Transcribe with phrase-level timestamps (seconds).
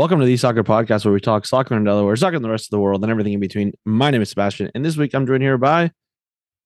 [0.00, 2.68] Welcome to the Soccer Podcast, where we talk soccer in Delaware, soccer in the rest
[2.68, 3.74] of the world, and everything in between.
[3.84, 5.90] My name is Sebastian, and this week I'm joined here by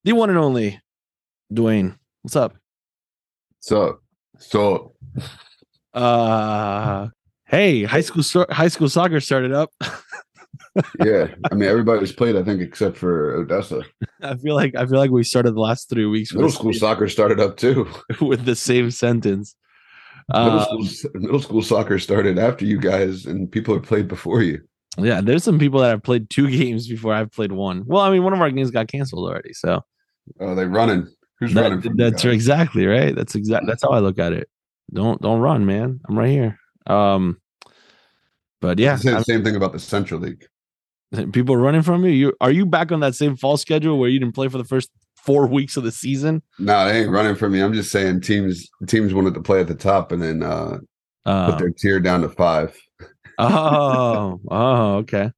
[0.05, 0.81] the one and only
[1.53, 1.97] Dwayne.
[2.23, 2.55] What's up?
[3.59, 3.99] So,
[4.39, 4.95] so
[5.93, 7.09] Uh,
[7.47, 9.71] hey, high school so- high school soccer started up.
[11.05, 13.83] yeah, I mean everybody's played, I think, except for Odessa.
[14.23, 16.79] I feel like I feel like we started the last three weeks Middle school same-
[16.79, 17.89] soccer started up too.
[18.21, 19.57] with the same sentence.
[20.33, 24.43] Middle, Uh, school, middle school soccer started after you guys, and people have played before
[24.43, 24.61] you.
[24.99, 27.85] yeah, there's some people that have played two games before I've played one.
[27.87, 29.83] Well, I mean, one of our games got canceled already, so
[30.41, 31.07] Oh, they running.
[31.41, 31.97] Who's That- running?
[31.97, 33.15] That's exactly right.
[33.15, 33.67] That's exact.
[33.67, 34.49] That's how I look at it.
[34.93, 36.01] Don't don't run, man.
[36.09, 36.59] I'm right here.
[36.87, 37.39] Um,
[38.61, 40.47] but yeah, Say the same thing about the Central League.
[41.33, 42.11] people running from you.
[42.13, 44.65] You are you back on that same fall schedule where you didn't play for the
[44.65, 44.91] first
[45.25, 46.43] four weeks of the season?
[46.59, 47.61] No, they ain't running from me.
[47.61, 50.79] I'm just saying teams teams wanted to play at the top and then uh,
[51.25, 52.77] put Uh, their tier down to five.
[53.39, 55.31] oh, oh, okay.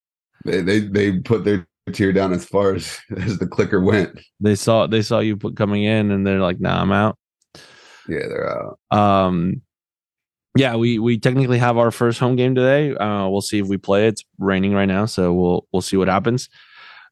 [0.44, 4.18] They they they put their tier down as far as as the clicker went.
[4.40, 7.18] They saw they saw you put coming in, and they're like, "Nah, I'm out."
[8.08, 8.48] Yeah, they're
[8.92, 8.96] out.
[8.96, 9.62] Um,
[10.56, 12.94] yeah, we we technically have our first home game today.
[12.94, 14.06] Uh, we'll see if we play.
[14.06, 16.48] It's raining right now, so we'll we'll see what happens.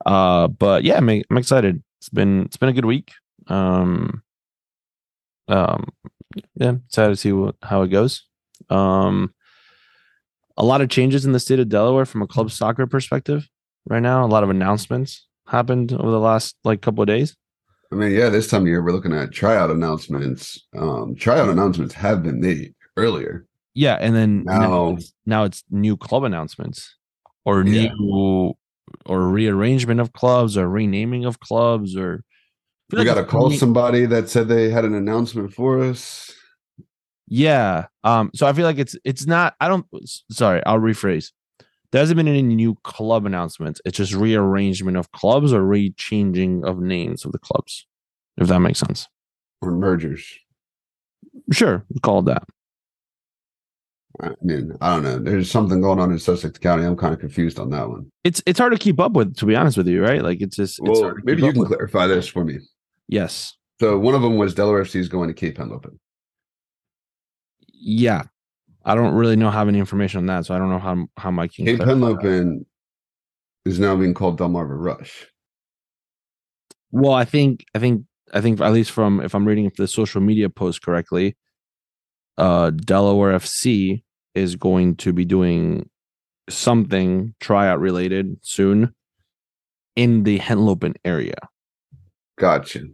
[0.06, 1.83] Uh, but yeah, I'm, I'm excited.
[2.05, 3.13] It's been it's been a good week.
[3.47, 4.23] Um,
[5.49, 5.89] um,
[6.55, 8.25] yeah, excited to see what, how it goes.
[8.69, 9.33] Um,
[10.59, 13.49] a lot of changes in the state of Delaware from a club soccer perspective
[13.89, 14.23] right now.
[14.23, 17.35] A lot of announcements happened over the last like couple of days.
[17.91, 20.63] I mean, yeah, this time of year we're looking at tryout announcements.
[20.77, 23.47] Um, tryout announcements have been made earlier.
[23.73, 26.97] Yeah, and then now, Now- it's, now it's new club announcements
[27.47, 27.95] or Yeah.
[27.98, 28.53] new
[29.06, 32.24] or rearrangement of clubs or renaming of clubs or
[32.92, 36.33] I We like got to call somebody that said they had an announcement for us.
[37.27, 37.86] Yeah.
[38.02, 39.86] Um so I feel like it's it's not I don't
[40.30, 41.33] sorry, I'll rephrase.
[41.92, 43.80] There hasn't been any new club announcements.
[43.84, 47.86] It's just rearrangement of clubs or re-changing of names of the clubs.
[48.36, 49.08] If that makes sense.
[49.62, 50.27] Or mergers.
[51.52, 52.42] Sure, call it that.
[54.23, 55.19] I mean, I don't know.
[55.19, 56.85] There's something going on in Sussex County.
[56.85, 58.11] I'm kind of confused on that one.
[58.23, 60.23] It's it's hard to keep up with, to be honest with you, right?
[60.23, 61.69] Like it's just it's Well, hard to maybe you can with.
[61.69, 62.58] clarify this for me.
[63.08, 63.57] Yes.
[63.80, 65.98] So one of them was Delaware FC is going to Cape Henlopen.
[67.73, 68.23] Yeah.
[68.85, 71.31] I don't really know have any information on that, so I don't know how how
[71.33, 71.81] Mike can Cape.
[71.81, 72.64] Henlopen
[73.64, 75.27] is now being called Delmarva Rush.
[76.92, 80.20] Well, I think I think I think at least from if I'm reading the social
[80.20, 81.36] media post correctly,
[82.39, 84.04] uh Delaware FC
[84.34, 85.89] is going to be doing
[86.48, 88.95] something tryout related soon
[89.96, 91.36] in the Henlopen area.
[92.39, 92.84] Gotcha.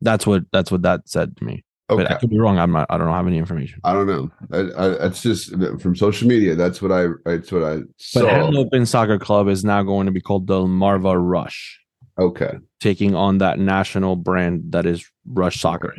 [0.00, 1.64] That's what that's what that said to me.
[1.88, 2.58] But I could be wrong.
[2.58, 3.80] I'm not I don't have any information.
[3.84, 4.30] I don't know.
[4.52, 5.50] I, I, it's just
[5.80, 6.56] from social media.
[6.56, 7.06] That's what I.
[7.24, 8.22] That's what I Saw.
[8.22, 8.28] But.
[8.28, 11.80] Henlopen Soccer Club is now going to be called Delmarva Rush,
[12.18, 12.54] okay.
[12.80, 15.94] taking on that national brand that is Rush Soccer.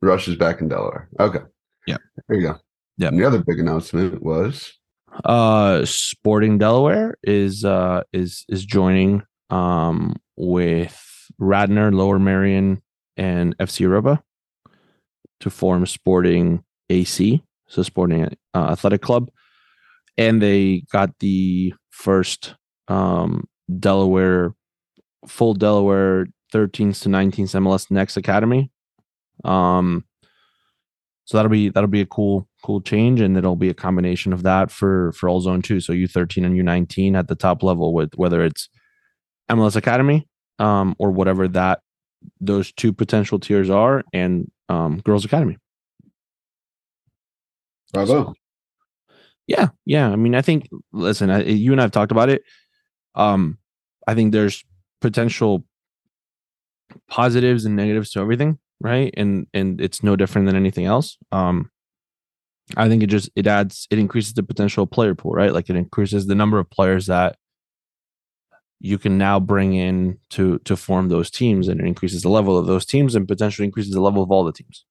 [0.00, 1.10] Rush is back in Delaware.
[1.20, 1.40] Okay.
[1.86, 1.98] Yeah.
[2.28, 2.58] There you go.
[2.96, 3.08] Yeah.
[3.08, 4.72] And the other big announcement was
[5.24, 12.82] uh sporting delaware is uh is is joining um with radnor lower merion
[13.16, 14.20] and fc europa
[15.38, 19.30] to form sporting ac so sporting uh, athletic club
[20.18, 22.56] and they got the first
[22.88, 23.46] um
[23.78, 24.52] delaware
[25.28, 28.70] full delaware 13s to 19s mls next academy
[29.44, 30.04] um
[31.24, 34.42] so that'll be that'll be a cool cool change, and it'll be a combination of
[34.42, 35.80] that for for all zone two.
[35.80, 38.68] So U thirteen and U nineteen at the top level with whether it's
[39.50, 41.80] MLS Academy um, or whatever that
[42.40, 45.58] those two potential tiers are, and um, Girls Academy.
[47.92, 48.34] bravo.
[49.46, 50.10] Yeah, yeah.
[50.10, 52.42] I mean, I think listen, I, you and I've talked about it.
[53.14, 53.58] Um,
[54.06, 54.64] I think there's
[55.00, 55.64] potential
[57.08, 59.12] positives and negatives to everything, right?
[59.16, 61.16] And and it's no different than anything else.
[61.32, 61.70] Um,
[62.76, 65.52] I think it just it adds it increases the potential player pool, right?
[65.52, 67.36] Like it increases the number of players that
[68.80, 72.58] you can now bring in to to form those teams, and it increases the level
[72.58, 74.84] of those teams, and potentially increases the level of all the teams.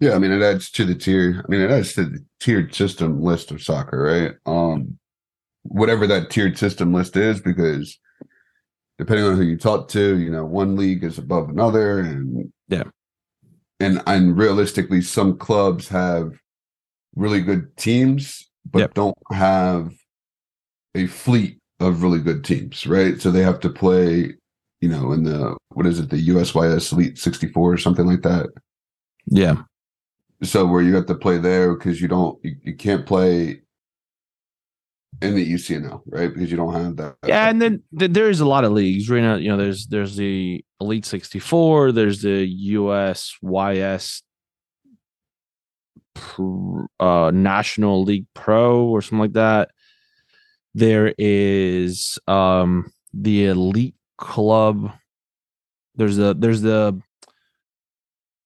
[0.00, 1.44] Yeah, I mean it adds to the tier.
[1.44, 4.34] I mean it adds to the tiered system list of soccer, right?
[4.46, 4.98] Um,
[5.62, 7.98] whatever that tiered system list is, because
[8.98, 12.84] depending on who you talk to, you know, one league is above another, and Yeah.
[13.80, 16.32] and and realistically, some clubs have
[17.16, 18.94] really good teams, but Yep.
[18.94, 19.92] don't have
[20.94, 23.20] a fleet of really good teams, right?
[23.20, 24.34] So they have to play,
[24.80, 28.46] you know, in the what is it, the USYS Elite 64 or something like that.
[29.26, 29.62] Yeah,
[30.42, 33.61] So where you have to play there because you don't you, you can't play
[35.20, 36.32] in the ECNL, right?
[36.32, 37.16] Because you don't have that.
[37.26, 39.36] Yeah, and then th- there's a lot of leagues right now.
[39.36, 44.22] You know, there's there's the Elite 64, there's the USYS
[46.14, 49.70] pr- uh, National League Pro or something like that.
[50.74, 54.92] There is um the Elite Club.
[55.94, 57.00] There's the there's the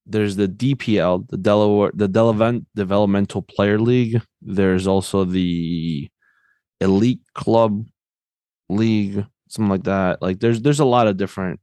[0.07, 4.21] there's the DPL, the Delaware, the Development Developmental Player League.
[4.43, 6.09] There's also the
[6.81, 7.87] Elite Club
[8.69, 10.23] League, something like that.
[10.23, 11.61] Like there's there's a lot of different.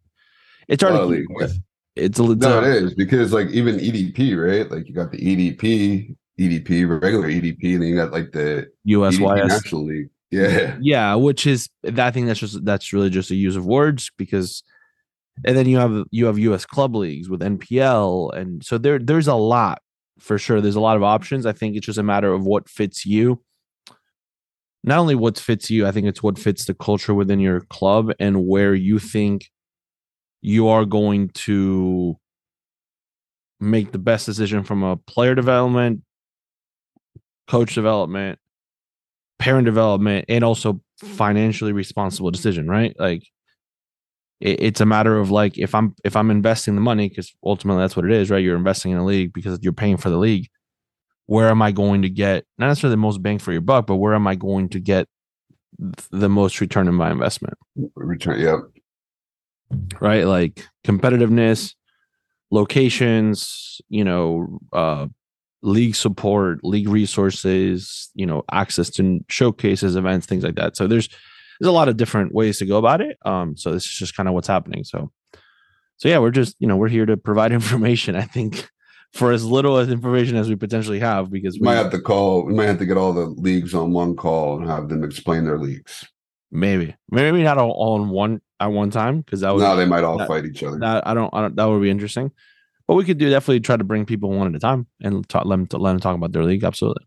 [0.67, 1.59] It's hard to keep with.
[1.95, 4.69] It's a No, it is because like even EDP, right?
[4.69, 9.19] Like you got the EDP, EDP, regular EDP, and then you got like the EDP
[9.19, 9.47] USYS.
[9.47, 10.09] National League.
[10.31, 10.77] Yeah.
[10.81, 14.11] Yeah, which is that I think that's just that's really just a use of words
[14.17, 14.63] because
[15.45, 19.27] and then you have you have US club leagues with NPL and so there there's
[19.27, 19.83] a lot
[20.19, 20.61] for sure.
[20.61, 21.45] There's a lot of options.
[21.45, 23.43] I think it's just a matter of what fits you.
[24.83, 28.11] Not only what fits you, I think it's what fits the culture within your club
[28.19, 29.49] and where you think
[30.41, 32.17] you are going to
[33.59, 36.01] make the best decision from a player development,
[37.47, 38.39] coach development,
[39.43, 42.95] parent development and also financially responsible decision right?
[42.97, 43.23] Like
[44.39, 47.81] it, it's a matter of like if i'm if i'm investing the money because ultimately
[47.81, 48.43] that's what it is right?
[48.43, 50.47] You're investing in a league because you're paying for the league
[51.25, 53.95] where am i going to get not necessarily the most bang for your buck but
[53.95, 55.07] where am i going to get
[56.11, 57.57] the most return in my investment?
[57.95, 58.39] Return.
[58.39, 58.59] Yep.
[59.99, 60.25] right?
[60.25, 61.73] Like competitiveness
[62.51, 65.07] locations you know uh
[65.63, 70.77] league support league resources you know access to showcases events things like that.
[70.77, 71.09] So there's
[71.59, 73.17] there's a lot of different ways to go about it.
[73.25, 74.83] Um so this is just kind of what's happening.
[74.83, 75.11] So
[75.97, 78.69] so yeah we're just you know we're here to provide information i think
[79.13, 82.01] for as little as information as we potentially have because We we might have to
[82.01, 82.45] call.
[82.45, 85.45] We might have to get all the leagues on one call and have them explain
[85.45, 86.05] their leagues.
[86.51, 89.85] maybe maybe not all, all in one at one time because that would No, they
[89.85, 90.79] might all that- fight each other.
[90.79, 92.31] that I don't, I don't that would be interesting.
[92.87, 95.45] But we could do definitely try to bring people one at a time and talk,
[95.45, 96.63] let them let them talk about their league.
[96.65, 97.05] Absolutely.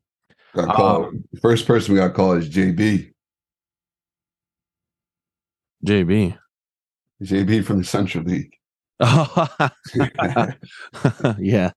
[0.55, 1.05] Got call.
[1.06, 3.12] Um, First person we got to call is JB.
[5.85, 6.38] JB.
[7.23, 8.52] JB from the Central League.
[11.38, 11.70] yeah.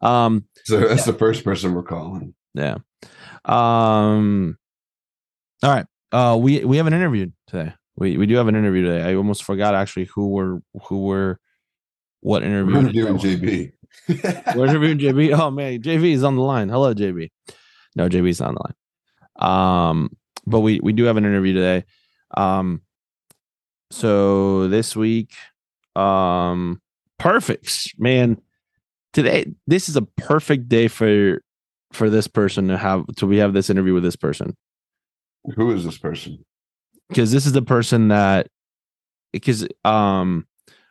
[0.00, 0.44] Um.
[0.64, 2.34] So that's the first person we're calling.
[2.54, 2.78] Yeah.
[3.44, 4.58] Um.
[5.62, 5.86] All right.
[6.12, 6.38] Uh.
[6.40, 7.72] We we have an interview today.
[7.96, 9.02] We we do have an interview today.
[9.02, 10.58] I almost forgot actually who we're
[10.88, 11.36] who we're
[12.20, 12.74] what interview.
[12.74, 13.72] We're doing JB.
[14.56, 15.38] We're interviewing JB.
[15.40, 16.68] Oh man, JB is on the line.
[16.68, 17.30] Hello, JB.
[17.94, 19.88] No, JB's not on the line.
[19.88, 20.16] Um,
[20.46, 21.84] but we we do have an interview today.
[22.36, 22.82] Um,
[23.90, 25.32] so this week,
[25.94, 26.80] um,
[27.18, 28.40] perfect man.
[29.16, 31.40] Today, this is a perfect day for
[31.94, 34.54] for this person to have to we have this interview with this person
[35.54, 36.44] Who is this person?
[37.08, 38.48] because this is the person that
[39.32, 40.46] because um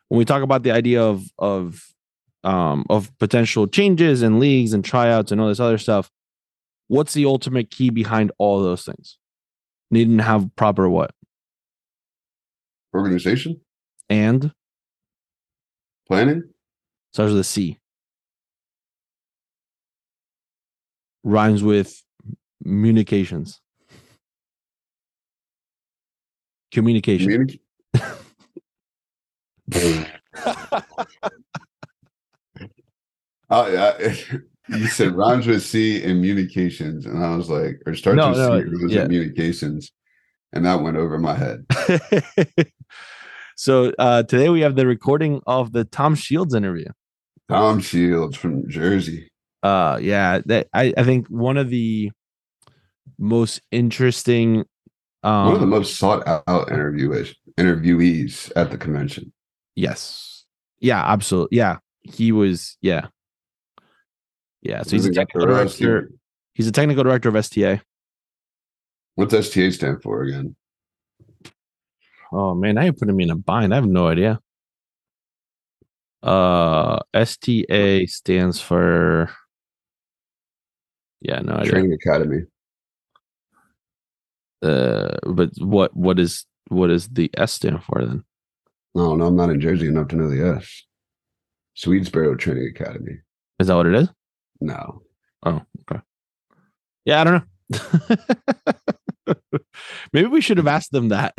[0.08, 1.86] when we talk about the idea of of
[2.44, 6.10] um of potential changes and leagues and tryouts and all this other stuff
[6.88, 9.20] what's the ultimate key behind all those things
[9.92, 11.12] needing to have proper what
[12.96, 13.62] Organization?
[14.10, 14.52] and
[16.08, 16.42] Planning?
[17.14, 17.78] starts with a c
[21.26, 22.02] rhymes with
[22.64, 23.60] communications
[26.72, 27.60] communication Communic-
[33.50, 34.16] Oh, yeah.
[34.68, 38.38] You said rhymes with C and communications, and I was like, or starts No, with
[38.40, 39.02] no, C, or was yeah.
[39.02, 39.92] it communications?
[40.54, 41.68] And that went over my head.
[43.56, 46.88] so uh, today we have the recording of the Tom Shields interview.
[47.48, 49.30] Tom Shields from Jersey.
[49.66, 52.12] Uh, yeah, that I, I think one of the
[53.18, 54.64] most interesting.
[55.24, 59.34] Um, One of the most sought out interviewees interviewees at the convention.
[59.76, 60.46] yes,
[60.80, 61.78] yeah, absolutely, yeah.
[62.04, 63.08] He was, yeah,
[64.62, 64.84] yeah.
[64.84, 66.12] So he's a Moving up the technical director.
[66.54, 67.82] He's a technical director of STA.
[69.16, 70.56] What's STA stand for again?
[72.32, 73.74] Oh man, now you're putting me in a bind.
[73.74, 74.40] I have no idea.
[76.22, 79.32] Uh, STA stands for.
[81.22, 81.72] Yeah, no idea.
[81.72, 82.42] Training Academy.
[84.62, 88.24] Uh, but what what is what is the S stand for then?
[88.94, 90.84] No, no, I'm not in Jersey enough to know the S.
[91.78, 93.20] Swedesboro Training Academy.
[93.60, 94.10] Is that what it is?
[94.62, 95.02] No.
[95.46, 96.02] Oh, okay.
[97.04, 97.44] Yeah, I don't know.
[100.14, 101.36] Maybe we should have asked them that.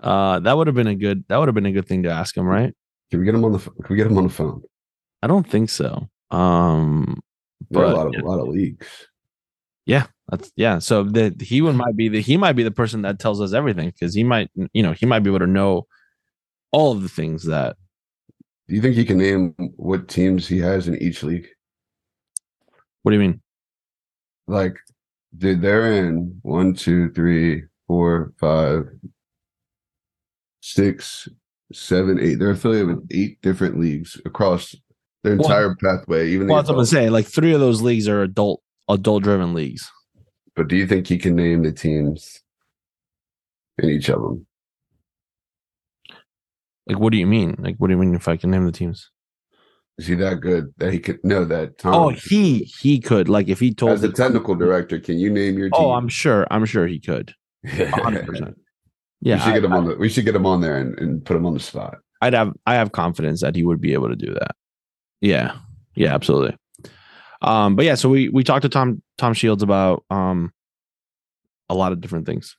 [0.00, 2.10] Uh, that would have been a good that would have been a good thing to
[2.10, 2.72] ask him, right?
[3.10, 4.62] Can we get him on the can we get him on the phone?
[5.22, 6.08] I don't think so.
[6.30, 7.20] Um,
[7.70, 8.86] There are a lot of yeah, a lot of leagues.
[9.86, 10.78] Yeah, that's yeah.
[10.78, 13.52] So the he one might be the he might be the person that tells us
[13.52, 15.86] everything because he might you know he might be able to know
[16.72, 17.76] all of the things that
[18.68, 21.48] Do you think he can name what teams he has in each league?
[23.02, 23.40] what do you mean?
[24.46, 24.76] Like,
[25.36, 28.90] dude, they're in one, two, three, four, five,
[30.60, 31.28] six,
[31.72, 32.38] seven, eight.
[32.38, 34.74] They're affiliated with eight different leagues across
[35.28, 36.30] their Well- entire pathway.
[36.30, 37.12] Even Well, that's what I'm saying.
[37.12, 39.90] Like three of those leagues are adult adult driven leagues.
[40.56, 42.40] But do you think he can name the teams
[43.78, 44.46] in each of them?
[46.86, 47.56] Like what do you mean?
[47.58, 49.10] Like what do you mean if I can name the teams?
[49.98, 51.94] Is he that good that he could know that Tom?
[51.94, 55.58] Oh, he he could like if he told as a technical director, can you name
[55.58, 55.86] your oh, team?
[55.86, 56.46] Oh, I'm sure.
[56.50, 57.34] I'm sure he could.
[57.66, 58.46] 100%.
[58.46, 58.54] we
[59.20, 59.96] Yeah, should get I, him on the.
[59.96, 61.96] We should get him on there and, and put him on the spot.
[62.20, 64.54] I'd have I have confidence that he would be able to do that.
[65.20, 65.56] Yeah.
[65.94, 66.56] Yeah, absolutely.
[67.42, 70.52] Um but yeah, so we we talked to Tom Tom Shields about um
[71.68, 72.56] a lot of different things.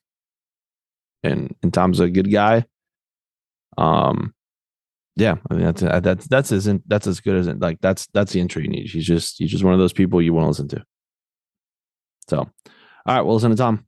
[1.24, 2.66] And and Tom's a good guy.
[3.78, 4.34] Um
[5.20, 8.32] yeah, I mean that's that's that's as that's as good as it like that's that's
[8.32, 8.88] the intro you need.
[8.88, 10.84] He's just he's just one of those people you want to listen to.
[12.30, 12.50] So, all
[13.06, 13.86] right, we'll listen to Tom.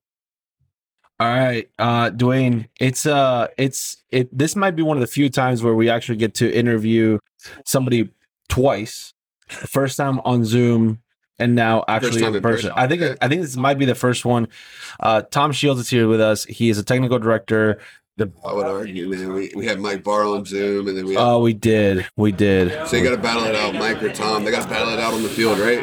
[1.22, 4.36] All right, uh, Dwayne, it's uh, it's it.
[4.38, 7.20] This might be one of the few times where we actually get to interview
[7.66, 8.10] somebody
[8.52, 9.14] twice.
[9.48, 11.00] The first time on Zoom,
[11.40, 12.70] and now actually in in person.
[12.70, 12.72] person.
[12.76, 14.48] I think I think this might be the first one.
[15.00, 16.46] Uh, Tom Shields is here with us.
[16.46, 17.80] He is a technical director.
[18.18, 19.34] The I would argue, man.
[19.34, 21.18] We, we had Mike Barr on Zoom, and then we.
[21.18, 22.88] oh, we did, we did.
[22.88, 24.44] so you got to battle it out, Mike or Tom.
[24.44, 25.80] They got to battle it out on the field, right?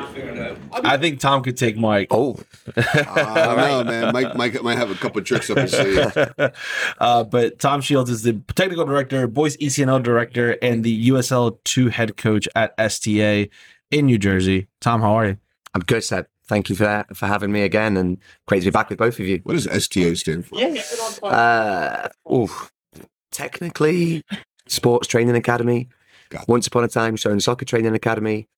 [0.73, 2.09] I think Tom could take Mike.
[2.11, 2.39] Oh,
[2.77, 3.03] I
[3.35, 4.13] don't know, man.
[4.13, 6.13] Mike, Mike might have a couple tricks up his sleeve.
[6.99, 11.89] uh, but Tom Shields is the technical director, Boys ECNL director, and the USL two
[11.89, 13.49] head coach at STA
[13.91, 14.69] in New Jersey.
[14.81, 15.39] Tom, how are you?
[15.75, 16.27] I'm good, Seb.
[16.47, 19.19] Thank you for that, for having me again, and great to be back with both
[19.19, 19.41] of you.
[19.45, 20.59] What does STA stand for?
[21.23, 22.73] Uh, oof.
[23.31, 24.25] technically,
[24.67, 25.89] Sports Training Academy.
[26.47, 28.49] Once upon a time, Shown Soccer Training Academy.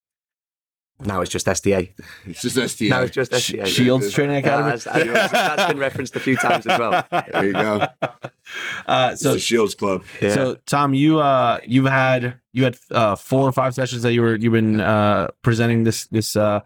[1.05, 1.93] Now it's just STA.
[2.27, 2.89] It's just STA.
[2.89, 3.65] Now it's just STA.
[3.67, 4.71] Shields Training Academy.
[4.71, 7.05] that's, that's been referenced a few times as well.
[7.11, 7.87] There you go.
[8.87, 10.05] Uh, It's so, the Shields Club.
[10.21, 10.35] Yeah.
[10.35, 14.23] so Tom, you uh, you've had you had uh, four or five sessions that you
[14.23, 16.37] were you've been uh, presenting this this.
[16.37, 16.61] Uh,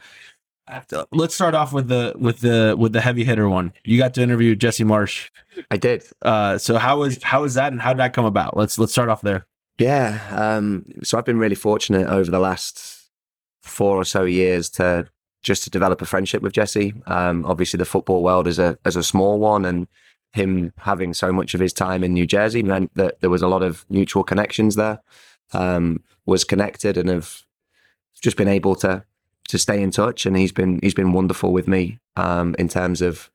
[1.12, 3.72] let's start off with the with the with the heavy hitter one.
[3.84, 5.28] You got to interview Jesse Marsch.
[5.70, 6.04] I did.
[6.22, 8.56] Uh, so how was how was that and how did that come about?
[8.56, 9.46] Let's let's start off there.
[9.78, 10.20] Yeah.
[10.30, 12.93] Um, so I've been really fortunate over the last
[13.64, 15.08] four or so years to
[15.42, 16.94] just to develop a friendship with Jesse.
[17.06, 19.86] Um, obviously, the football world is a is a small one, and
[20.32, 23.48] him having so much of his time in New Jersey meant that there was a
[23.48, 25.00] lot of mutual connections there.
[25.52, 27.42] Um, was connected and have
[28.20, 29.04] just been able to
[29.48, 33.02] to stay in touch, and he's been he's been wonderful with me um, in terms
[33.02, 33.30] of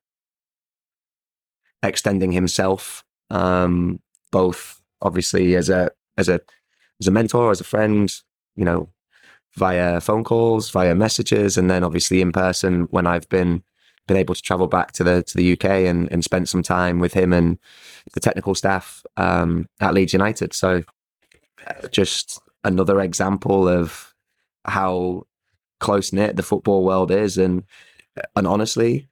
[1.84, 6.42] extending himself, um, both obviously as a as a
[7.00, 8.14] as a mentor, as a friend,
[8.56, 8.90] you know,
[9.56, 13.64] via phone calls, via messages, and then obviously in person when I've been
[14.08, 17.00] been able to travel back to the to the UK and, and spent some time
[17.00, 17.60] with him and
[18.14, 20.54] the technical staff um, at Leeds United.
[20.54, 20.84] So
[21.68, 24.14] uh, just another example of
[24.66, 25.28] how
[25.80, 27.64] close knit the football world is, and
[28.36, 29.08] and honestly,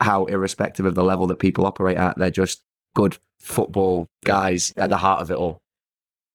[0.00, 2.62] how irrespective of the level that people operate at, they're just
[2.94, 5.61] good football guys at the heart of it all.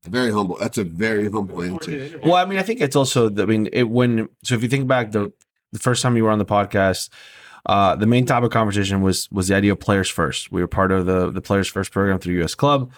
[0.06, 0.58] Very humble.
[0.58, 2.20] That's a very humble answer.
[2.24, 3.30] Well, I mean, I think it's also.
[3.30, 5.32] I mean, it when so if you think back the
[5.74, 7.10] the first time you were on the podcast,
[7.66, 10.52] uh, the main topic of conversation was was the idea of players first.
[10.52, 12.94] We were part of the the players first program through US Club,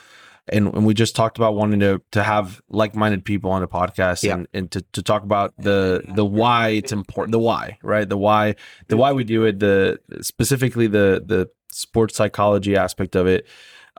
[0.50, 3.68] and, and we just talked about wanting to to have like minded people on the
[3.68, 4.34] podcast Yeah.
[4.36, 8.08] and, and to, to talk about the the why it's important, the why, right?
[8.08, 8.56] The why
[8.88, 13.48] the why we do it, the specifically the the sports psychology aspect of it,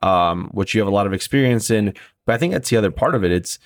[0.03, 1.95] um, which you have a lot of experience in.
[2.31, 3.33] But I think that's the other part of it.
[3.33, 3.59] It's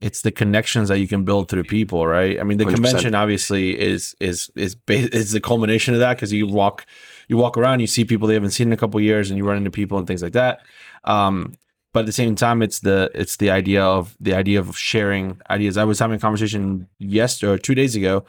[0.00, 2.40] it's the connections that you can build through people, right?
[2.40, 2.74] I mean, the 100%.
[2.74, 6.84] convention obviously is is is is the culmination of that because you walk
[7.28, 9.38] you walk around, you see people they haven't seen in a couple of years, and
[9.38, 10.62] you run into people and things like that.
[11.04, 11.54] Um,
[11.92, 15.40] but at the same time, it's the it's the idea of the idea of sharing
[15.48, 15.76] ideas.
[15.76, 18.24] I was having a conversation yesterday or two days ago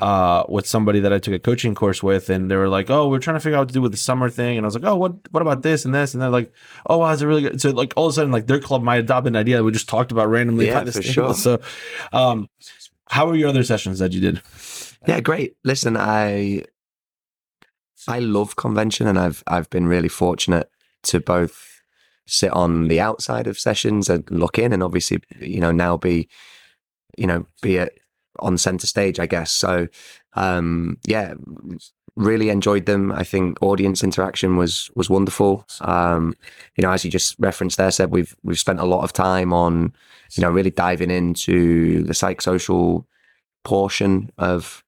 [0.00, 3.08] uh, with somebody that I took a coaching course with, and they were like, "Oh,
[3.08, 4.74] we're trying to figure out what to do with the summer thing," and I was
[4.74, 6.52] like, "Oh, what what about this and this?" And they're like,
[6.86, 8.82] "Oh, wow, it's a really good." So like all of a sudden, like their club
[8.82, 11.34] might adopt an idea that we just talked about randomly Yeah, for sure.
[11.34, 11.60] So,
[12.12, 12.48] um,
[13.08, 14.40] how were your other sessions that you did?
[15.06, 15.56] Yeah, great.
[15.64, 16.64] Listen, I
[18.08, 20.70] I love convention, and I've I've been really fortunate
[21.04, 21.82] to both
[22.26, 26.28] sit on the outside of sessions and look in, and obviously, you know, now be
[27.18, 27.99] you know, be it
[28.40, 29.50] on center stage, I guess.
[29.50, 29.88] So,
[30.34, 31.34] um, yeah,
[32.16, 33.12] really enjoyed them.
[33.12, 35.66] I think audience interaction was was wonderful.
[35.80, 36.34] Um,
[36.76, 39.52] you know, as you just referenced there, said we've we've spent a lot of time
[39.52, 39.92] on,
[40.32, 43.04] you know, really diving into the psychosocial
[43.64, 44.84] portion of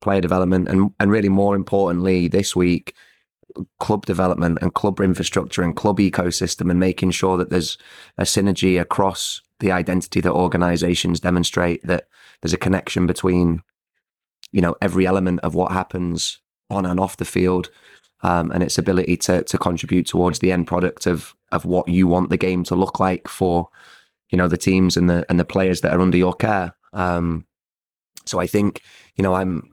[0.00, 2.94] player development, and and really more importantly, this week,
[3.80, 7.78] club development and club infrastructure and club ecosystem, and making sure that there's
[8.18, 12.08] a synergy across the identity that organizations demonstrate that
[12.40, 13.62] there's a connection between
[14.52, 16.40] you know every element of what happens
[16.70, 17.70] on and off the field
[18.22, 22.06] um, and its ability to to contribute towards the end product of of what you
[22.06, 23.68] want the game to look like for
[24.30, 26.74] you know the teams and the and the players that are under your care.
[26.92, 27.46] Um,
[28.26, 28.82] so i think
[29.14, 29.72] you know i'm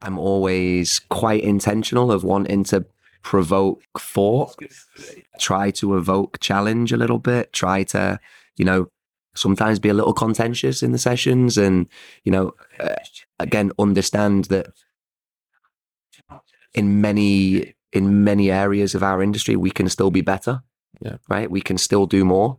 [0.00, 2.84] i'm always quite intentional of wanting to
[3.22, 4.56] provoke thought
[5.38, 8.18] try to evoke challenge a little bit try to
[8.56, 8.88] you know
[9.34, 11.88] sometimes be a little contentious in the sessions and
[12.24, 12.94] you know uh,
[13.38, 14.66] again understand that
[16.74, 20.62] in many in many areas of our industry we can still be better.
[21.00, 21.16] Yeah.
[21.28, 21.50] right?
[21.50, 22.58] We can still do more.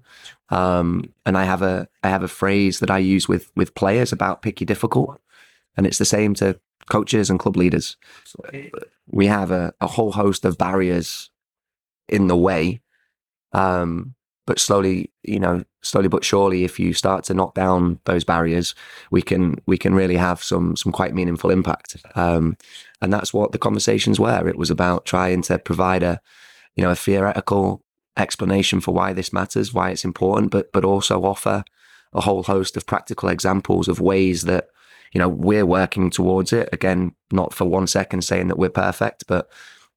[0.50, 4.12] Um and i have a i have a phrase that i use with with players
[4.12, 5.20] about pick your difficult
[5.78, 7.98] and it's the same to coaches and club leaders.
[9.08, 11.30] We have a, a whole host of barriers
[12.10, 12.82] in the way
[13.54, 14.16] um
[14.46, 18.74] but slowly you know slowly but surely if you start to knock down those barriers
[19.12, 21.98] we can we can really have some some quite meaningful impact.
[22.16, 22.58] Um
[23.02, 24.48] and that's what the conversations were.
[24.48, 26.20] It was about trying to provide a
[26.76, 27.84] you know a theoretical
[28.18, 31.64] explanation for why this matters why it's important but but also offer
[32.14, 34.68] a whole host of practical examples of ways that
[35.14, 36.70] you know we're working towards it.
[36.72, 39.50] Again not for one second saying that we're perfect but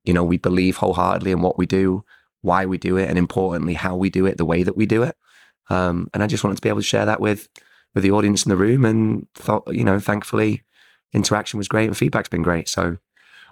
[0.04, 2.04] you know we believe wholeheartedly in what we do
[2.42, 5.02] why we do it and importantly how we do it the way that we do
[5.02, 5.16] it
[5.70, 7.48] um, and i just wanted to be able to share that with
[7.94, 10.62] with the audience in the room and thought you know thankfully
[11.12, 12.98] interaction was great and feedback's been great so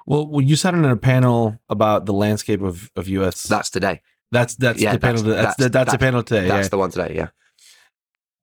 [0.06, 3.42] Well, well, you sat on a panel about the landscape of, of US.
[3.44, 5.22] that's today that's that's yeah, the panel.
[5.22, 6.48] that's- That's that's, that's- that's, the panel today.
[6.48, 6.68] that's yeah.
[6.70, 7.28] the one today yeah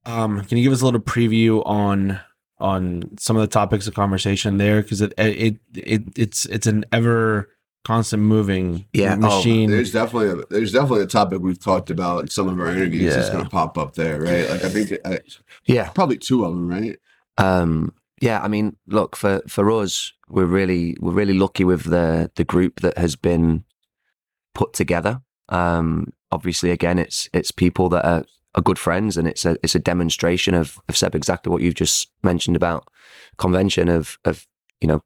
[0.05, 2.19] Um, can you give us a little preview on
[2.59, 4.81] on some of the topics of conversation there?
[4.81, 7.49] Because it, it it it's it's an ever
[7.83, 9.13] constant moving Yeah.
[9.13, 9.71] Oh, machine.
[9.71, 13.15] there's definitely a, there's definitely a topic we've talked about in some of our interviews
[13.15, 14.49] that's going to pop up there, right?
[14.49, 15.17] Like I think uh,
[15.65, 16.99] yeah probably two of them, right?
[17.37, 22.31] Um, yeah, I mean, look for for us, we're really we're really lucky with the
[22.35, 23.65] the group that has been
[24.53, 25.21] put together.
[25.49, 28.23] Um, obviously, again, it's it's people that are,
[28.55, 31.75] are good friends, and it's a it's a demonstration of of Seb exactly what you've
[31.75, 32.87] just mentioned about
[33.37, 34.47] convention of of
[34.79, 35.03] you know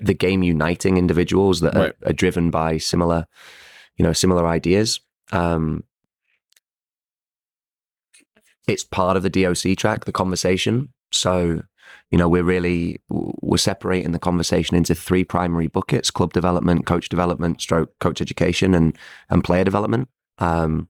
[0.00, 1.92] the game uniting individuals that Right.
[2.04, 3.26] are, are driven by similar
[3.96, 5.00] you know similar ideas.
[5.32, 5.84] Um,
[8.66, 10.92] it's part of the DOC track, the conversation.
[11.12, 11.62] So,
[12.10, 17.08] you know, we're really we're separating the conversation into three primary buckets: club development, coach
[17.08, 18.96] development, stroke coach education, and
[19.30, 20.08] and player development.
[20.38, 20.88] Um,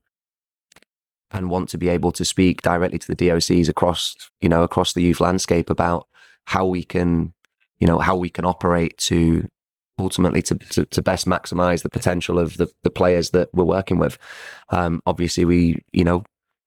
[1.31, 4.93] and want to be able to speak directly to the DOCs across, you know, across
[4.93, 6.07] the youth landscape about
[6.45, 7.33] how we can,
[7.79, 9.47] you know, how we can operate to
[9.99, 13.97] ultimately to, to, to best maximize the potential of the, the players that we're working
[13.97, 14.17] with.
[14.69, 16.23] Um, obviously, we, you know,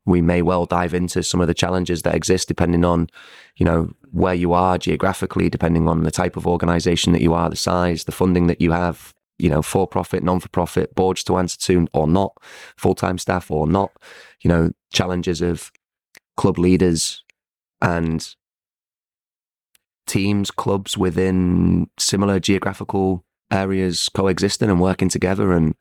[0.06, 3.08] we may well dive into some of the challenges that exist depending on,
[3.56, 7.50] you know, where you are geographically, depending on the type of organization that you are,
[7.50, 11.22] the size, the funding that you have, you know, for profit, non for profit, boards
[11.24, 12.36] to answer to or not,
[12.76, 13.92] full time staff or not,
[14.40, 15.70] you know, challenges of
[16.36, 17.22] club leaders
[17.80, 18.34] and
[20.10, 25.74] teams, clubs within similar geographical areas coexisting and working together and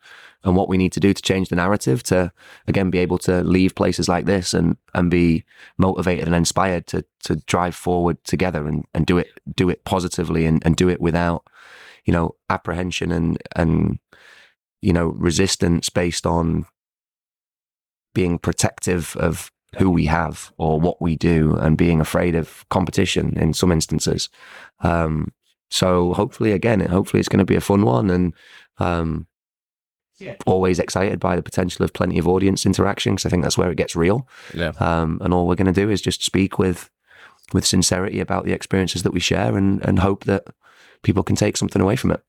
[0.44, 2.32] and what we need to do to change the narrative to
[2.68, 5.44] again be able to leave places like this and and be
[5.78, 10.46] motivated and inspired to to drive forward together and and do it do it positively
[10.46, 11.46] and, and do it without
[12.06, 14.00] you know apprehension and and
[14.82, 16.66] you know resistance based on
[18.16, 23.38] being protective of who we have or what we do and being afraid of competition
[23.38, 24.30] in some instances
[24.82, 25.32] um
[25.70, 28.34] so hopefully again hopefully it's going to be a fun one and
[28.80, 29.28] um
[30.46, 33.72] always excited by the potential of plenty of audience interaction because I think that's where
[33.72, 34.28] it gets real.
[34.54, 34.74] Yeah.
[34.80, 36.90] Um, and all we're going to do is just speak with
[37.54, 40.44] with sincerity about the experiences that we share and and hope that
[41.04, 42.22] people can take something away from it.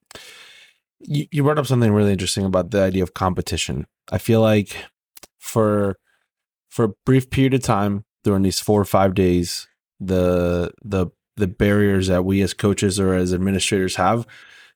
[1.01, 3.87] you, you brought up something really interesting about the idea of competition.
[4.13, 4.77] I feel like
[5.39, 5.97] for
[6.71, 11.47] for a brief period of time during these four or five days, the the the
[11.47, 14.27] barriers that we as coaches or as administrators have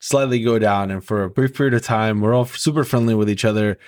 [0.00, 3.30] slightly go down, and for a brief period of time, we're all super friendly with
[3.30, 3.78] each other.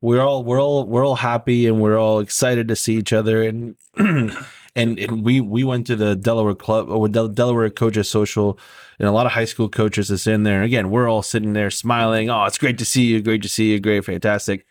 [0.00, 3.42] We're all we're all we're all happy and we're all excited to see each other,
[3.42, 8.08] and and, and we we went to the Delaware club uh, or Del- Delaware coaches
[8.08, 8.58] social,
[8.98, 10.62] and a lot of high school coaches is in there.
[10.62, 12.30] Again, we're all sitting there smiling.
[12.30, 13.22] Oh, it's great to see you.
[13.22, 13.80] Great to see you.
[13.80, 14.66] Great, fantastic.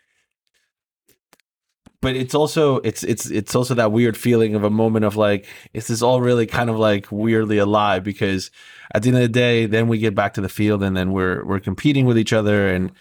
[2.06, 5.46] But it's also it's it's it's also that weird feeling of a moment of like,
[5.74, 8.04] is this all really kind of like weirdly alive?
[8.04, 8.50] Because
[8.94, 11.10] at the end of the day, then we get back to the field and then
[11.10, 12.92] we're we're competing with each other and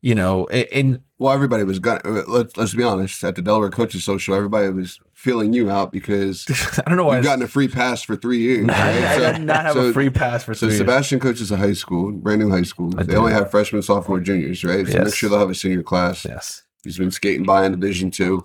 [0.00, 2.00] you know and Well, everybody was gonna.
[2.04, 3.24] Uh, let's let's be honest.
[3.24, 6.46] At the Delaware Coaches Social, everybody was feeling you out because
[6.86, 8.68] I don't know why you've gotten a free pass for three years.
[8.68, 9.22] I, right?
[9.26, 10.74] I did not have so- a free pass for So three.
[10.76, 10.78] years.
[10.78, 12.92] Sebastian coaches a high school, brand new high school.
[12.96, 13.18] I they do.
[13.18, 14.86] only have freshmen, sophomore, juniors, right?
[14.86, 15.04] So Yes.
[15.04, 16.24] next year they'll have a senior class.
[16.24, 16.62] Yes.
[16.84, 18.44] He's been skating by in Division two.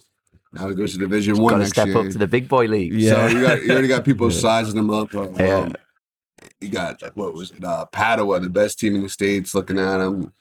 [0.54, 1.98] Now he goes to Division Got one to step year.
[1.98, 2.94] up to the big boy league.
[2.94, 3.28] Yeah.
[3.30, 5.14] So you got you already got people sizing them up.
[5.16, 5.70] Um, Yeah.
[6.62, 7.64] You got like, what was it?
[7.64, 10.34] Uh, Padua, the best team in the states, looking at him.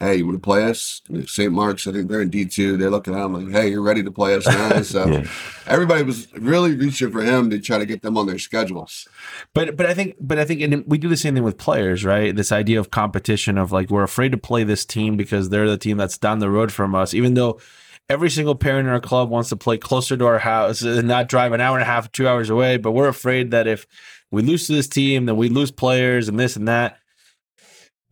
[0.00, 1.00] Hey, you want to play us?
[1.26, 1.52] St.
[1.52, 2.76] Mark's, I think they're in D two.
[2.76, 4.82] They're looking at him like, hey, you're ready to play us now.
[4.82, 5.26] So Yeah.
[5.66, 9.06] everybody was really reaching for him to try to get them on their schedules.
[9.54, 12.04] But but I think but I think and we do the same thing with players,
[12.04, 12.34] right?
[12.34, 15.78] This idea of competition of like we're afraid to play this team because they're the
[15.78, 17.60] team that's down the road from us, even though
[18.08, 21.28] every single parent in our club wants to play closer to our house and not
[21.28, 22.76] drive an hour and a half, two hours away.
[22.76, 23.86] But we're afraid that if
[24.30, 26.98] we lose to this team, then we lose players and this and that.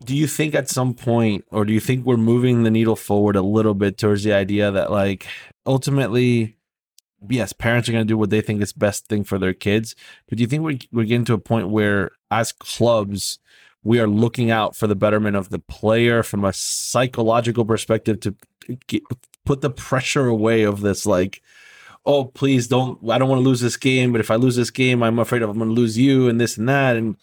[0.03, 3.35] Do you think at some point, or do you think we're moving the needle forward
[3.35, 5.27] a little bit towards the idea that like
[5.65, 6.57] ultimately
[7.29, 9.95] yes, parents are going to do what they think is best thing for their kids.
[10.27, 13.39] But do you think we're, we're getting to a point where, as clubs,
[13.83, 18.35] we are looking out for the betterment of the player from a psychological perspective to
[19.45, 21.41] put the pressure away of this, like,
[22.05, 24.71] oh, please don't, I don't want to lose this game, but if I lose this
[24.71, 26.95] game, I'm afraid I'm going to lose you and this and that.
[26.95, 27.17] And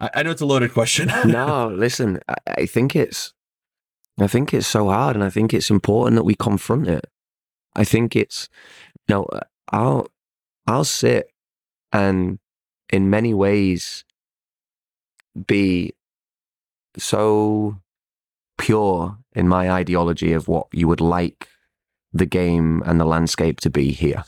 [0.00, 1.10] I, I know it's a loaded question.
[1.26, 3.32] no, listen, I, I think it's,
[4.18, 7.06] I think it's so hard, and I think it's important that we confront it.
[7.74, 8.48] I think it's,
[9.08, 9.28] you know,
[9.72, 10.08] I'll,
[10.66, 11.30] I'll sit
[11.92, 12.38] and
[12.92, 14.04] in many ways
[15.46, 15.94] be
[16.96, 17.78] so
[18.58, 21.48] pure in my ideology of what you would like
[22.12, 24.24] the game and the landscape to be here.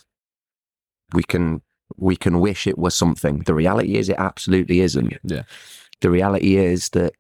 [1.14, 1.62] We can
[1.96, 3.40] we can wish it was something.
[3.40, 5.18] The reality is it absolutely isn't.
[5.22, 5.44] Yeah.
[6.00, 7.12] The reality is that,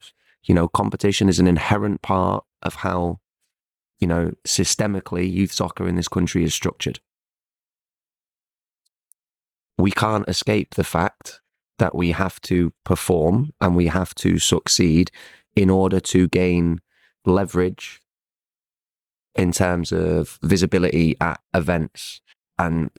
[0.42, 3.20] you know, competition is an inherent part of how,
[4.00, 7.00] you know, systemically youth soccer in this country is structured.
[9.78, 11.40] We can't escape the fact
[11.78, 15.10] that we have to perform and we have to succeed
[15.54, 16.80] in order to gain
[17.26, 18.00] leverage
[19.34, 22.22] in terms of visibility at events
[22.58, 22.90] and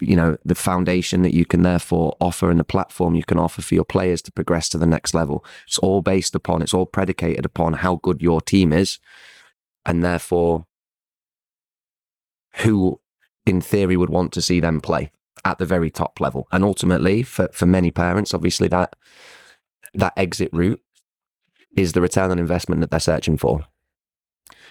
[0.00, 3.60] you know the foundation that you can therefore offer and the platform you can offer
[3.60, 5.44] for your players to progress to the next level.
[5.66, 8.98] It's all based upon it's all predicated upon how good your team is
[9.84, 10.66] and therefore
[12.58, 13.00] who
[13.44, 15.10] in theory would want to see them play
[15.44, 16.48] at the very top level.
[16.50, 18.96] And ultimately for, for many parents obviously that
[19.92, 20.80] that exit route
[21.76, 23.66] is the return on investment that they're searching for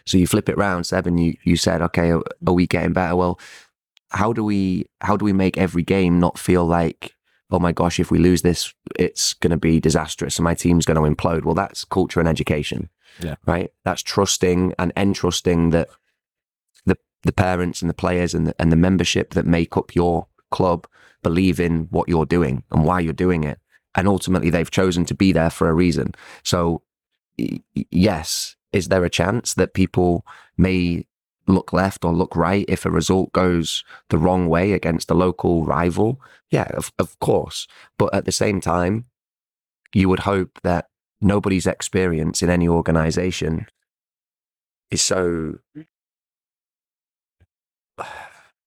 [0.05, 1.07] so you flip it round, Seb.
[1.17, 3.15] you, you said, okay, are, are we getting better?
[3.15, 3.39] Well,
[4.09, 7.15] how do we how do we make every game not feel like,
[7.51, 10.85] oh my gosh, if we lose this, it's going to be disastrous and my team's
[10.85, 11.45] going to implode?
[11.45, 12.89] Well, that's culture and education,
[13.21, 13.35] Yeah.
[13.47, 13.71] right?
[13.85, 15.87] That's trusting and entrusting that
[16.85, 20.27] the the parents and the players and the, and the membership that make up your
[20.51, 20.85] club
[21.23, 23.57] believe in what you're doing and why you're doing it,
[23.95, 26.13] and ultimately they've chosen to be there for a reason.
[26.43, 26.82] So,
[27.37, 30.25] yes, is there a chance that people
[30.57, 31.05] may
[31.47, 35.65] look left or look right if a result goes the wrong way against a local
[35.65, 36.21] rival?
[36.49, 37.67] Yeah, of, of course.
[37.97, 39.05] But at the same time,
[39.93, 40.87] you would hope that
[41.21, 43.67] nobody's experience in any organization
[44.91, 45.59] is so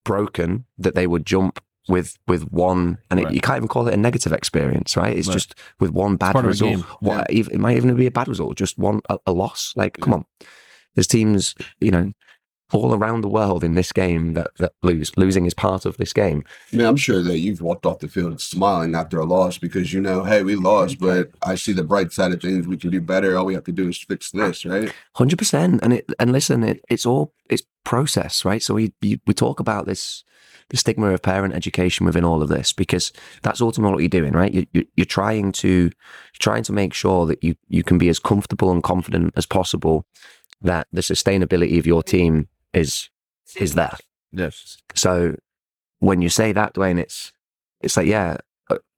[0.05, 3.94] broken that they would jump with with one and it, you can't even call it
[3.94, 5.16] a negative experience right?
[5.16, 5.35] It's Right.
[5.35, 6.81] just with one bad part of a result.
[7.01, 9.72] what, even, it might even be a bad result just one a, a loss.
[9.77, 10.25] Like come on.
[10.94, 12.12] There's teams you know
[12.72, 16.12] all around the world in this game that, that lose losing is part of this
[16.12, 19.59] game I mean, I'm sure that you've walked off the field smiling after a loss
[19.59, 22.66] because you know, hey, we lost, but I see the bright side of things.
[22.66, 23.37] We can do better.
[23.37, 24.92] All we have to do is fix this, right?
[25.14, 28.62] Hundred percent, and it and listen, it, it's all it's process, right?
[28.62, 30.24] So we you, we talk about this
[30.70, 34.33] the stigma of parent education within all of this because that's ultimately what you're doing,
[34.33, 34.52] right?
[34.52, 35.92] You, you, you're trying to you're
[36.40, 40.05] trying to make sure that you you can be as comfortable and confident as possible
[40.62, 43.11] that the sustainability of your team is
[43.57, 43.97] is there.
[44.33, 44.79] yes.
[44.95, 45.37] So
[45.99, 47.33] when you say that, Dwayne, it's
[47.81, 48.39] it's like yeah.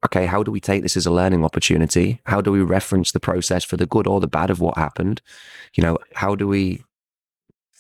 [0.05, 2.21] Okay, how do we take this as a learning opportunity?
[2.25, 5.21] How do we reference the process for the good or the bad of what happened?
[5.75, 6.85] You know, how do we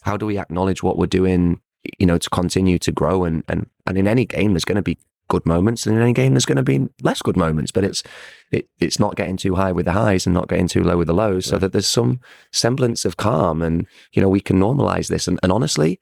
[0.03, 1.61] how do we acknowledge what we're doing,
[1.99, 4.83] you know, to continue to grow and and and in any game there's going to
[4.83, 7.71] be good moments, and in any game there's going to be less good moments.
[7.71, 8.03] But it's
[8.51, 11.07] it, it's not getting too high with the highs and not getting too low with
[11.07, 12.21] the lows, so that there's some
[12.53, 15.29] semblance of calm, and you know we can normalize this.
[15.29, 16.01] And, and honestly,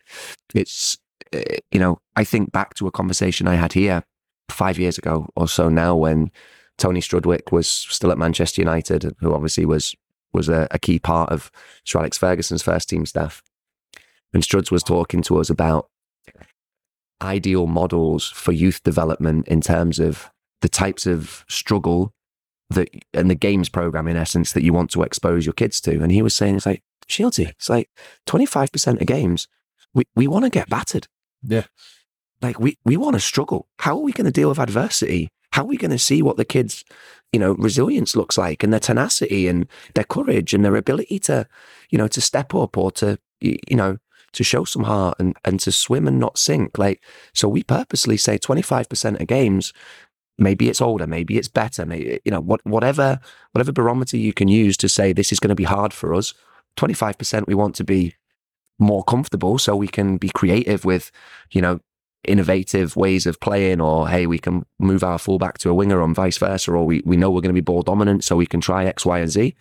[0.54, 0.96] it's
[1.34, 4.04] uh, you know I think back to a conversation I had here
[4.48, 6.30] five years ago or so now when
[6.78, 9.94] Tony Strudwick was still at Manchester United, who obviously was
[10.32, 11.50] was a, a key part of
[11.84, 13.42] Sir Alex Ferguson's first team staff.
[14.32, 15.88] And Struds was talking to us about
[17.22, 22.12] ideal models for youth development in terms of the types of struggle
[22.70, 26.02] that and the games program in essence that you want to expose your kids to.
[26.02, 27.88] And he was saying it's like, Shieldsy, it's like
[28.26, 29.46] 25% of games,
[29.94, 31.06] we, we want to get battered.
[31.42, 31.64] Yeah.
[32.42, 33.68] Like we, we want to struggle.
[33.78, 35.30] How are we going to deal with adversity?
[35.52, 36.84] How are we going to see what the kids,
[37.32, 41.46] you know, resilience looks like and their tenacity and their courage and their ability to,
[41.90, 43.98] you know, to step up or to, you know,
[44.36, 46.78] to show some heart and, and to swim and not sink.
[46.78, 49.72] Like, so we purposely say 25% of games,
[50.38, 53.18] maybe it's older, maybe it's better, maybe, you know, what, whatever,
[53.52, 56.34] whatever barometer you can use to say this is going to be hard for us.
[56.76, 58.14] 25% we want to be
[58.78, 61.10] more comfortable so we can be creative with,
[61.50, 61.80] you know,
[62.26, 66.14] innovative ways of playing or hey we can move our fullback to a winger and
[66.14, 68.60] vice versa or we, we know we're going to be ball dominant so we can
[68.60, 69.54] try x y and z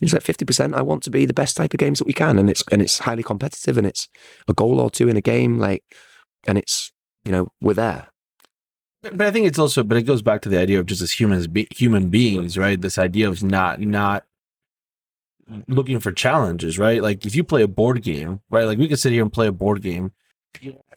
[0.00, 2.38] it's like 50% i want to be the best type of games that we can
[2.38, 4.08] and it's and it's highly competitive and it's
[4.46, 5.82] a goal or two in a game like
[6.46, 6.92] and it's
[7.24, 8.08] you know we're there
[9.02, 11.02] But, but I think it's also, but it goes back to the idea of just
[11.02, 12.80] as humans, be, human beings, right?
[12.80, 14.24] This idea of not not
[15.66, 17.02] looking for challenges, right?
[17.02, 18.64] Like if you play a board game, right?
[18.64, 20.12] Like we could sit here and play a board game.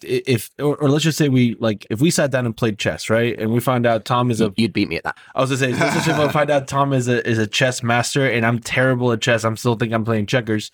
[0.01, 3.09] If or, or let's just say we like if we sat down and played chess,
[3.09, 3.37] right?
[3.37, 5.59] And we find out Tom is a you'd beat me at that I was gonna
[5.59, 8.45] say, let's just if I find out Tom is a is a chess master and
[8.45, 10.71] I'm terrible at chess, I'm still think I'm playing checkers.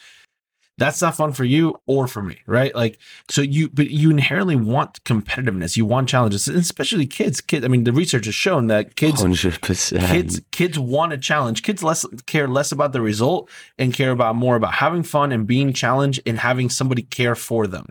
[0.79, 2.73] That's not fun for you or for me, right?
[2.75, 2.99] Like,
[3.31, 7.41] so you, but you inherently want competitiveness, you want challenges, and especially kids.
[7.41, 11.63] Kids, I mean, the research has shown that kids, 100% kids, kids want a challenge.
[11.63, 15.47] Kids less care less about the result and care about more about having fun and
[15.47, 17.87] being challenged and having somebody care for them,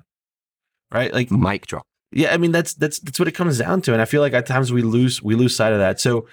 [0.92, 1.12] right?
[1.12, 4.01] Like, mic drop yeah, I mean that's that's that's what it comes down to, and
[4.01, 6.01] I feel like at times we lose we lose sight of that.
[6.01, 6.27] So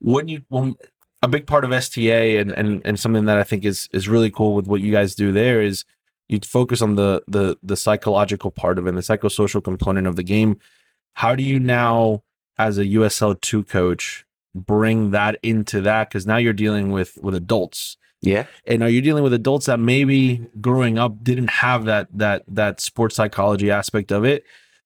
[0.00, 0.74] when you when
[1.22, 4.30] a big part of STA and and and something that I think is is really
[4.30, 5.84] cool with what you guys do there is
[6.28, 10.16] you focus on the the the psychological part of it, and the psychosocial component of
[10.16, 10.58] the game.
[11.14, 12.24] How do you now,
[12.58, 16.10] as a USL two coach, bring that into that?
[16.10, 19.78] Because now you're dealing with with adults yeah and are you dealing with adults that
[19.78, 24.44] maybe growing up didn't have that that that sports psychology aspect of it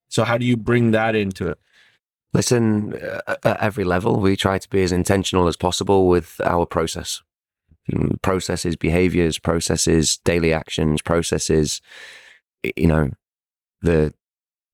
[0.08, 1.58] so how do you bring that into it
[2.34, 6.66] Listen, uh, at every level, we try to be as intentional as possible with our
[6.66, 7.22] process.
[7.90, 11.80] Mm, Processes, behaviors, processes, daily actions, processes,
[12.76, 13.10] you know,
[13.80, 14.12] the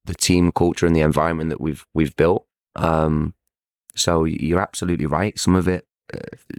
[0.06, 2.46] the team culture and the environment that we've we've built.
[2.74, 3.34] Um,
[3.94, 5.38] so you're absolutely right.
[5.38, 5.86] Some of it,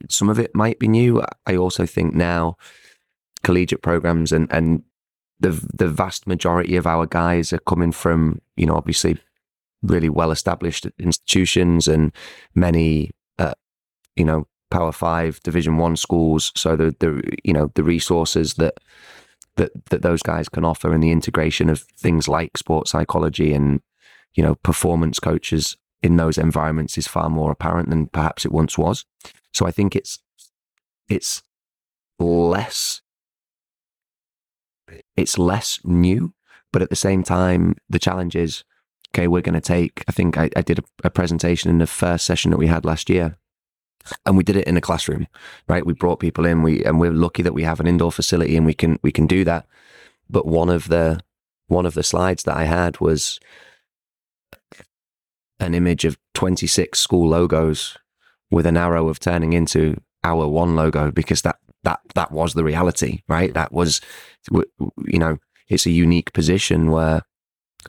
[0.09, 1.23] some of it might be new.
[1.45, 2.57] I also think now
[3.43, 4.83] collegiate programs and and
[5.39, 9.17] the the vast majority of our guys are coming from you know obviously
[9.83, 12.11] really well established institutions and
[12.55, 13.53] many uh,
[14.15, 18.79] you know power 5 division 1 schools so the the you know the resources that
[19.57, 23.81] that that those guys can offer and the integration of things like sports psychology and
[24.33, 28.77] you know performance coaches in those environments is far more apparent than perhaps it once
[28.77, 29.05] was
[29.51, 30.19] so i think it's
[31.09, 31.43] it's
[32.19, 33.01] less
[35.15, 36.33] it's less new
[36.71, 38.63] but at the same time the challenge is
[39.15, 41.87] okay, we're going to take, I think I, I did a, a presentation in the
[41.87, 43.37] first session that we had last year.
[44.25, 45.27] And we did it in a classroom,
[45.69, 45.85] right?
[45.85, 48.63] We brought people in, we and we're lucky that we have an indoor facility and
[48.63, 49.65] we can we can do that.
[50.29, 51.21] But one of the
[51.67, 53.39] one of the slides that I had was
[55.59, 57.97] an image of 26 school logos
[58.51, 62.63] with an arrow of turning into our one logo because that that that was the
[62.63, 63.53] reality, right?
[63.53, 64.01] That was
[64.51, 65.37] you know,
[65.67, 67.21] it's a unique position where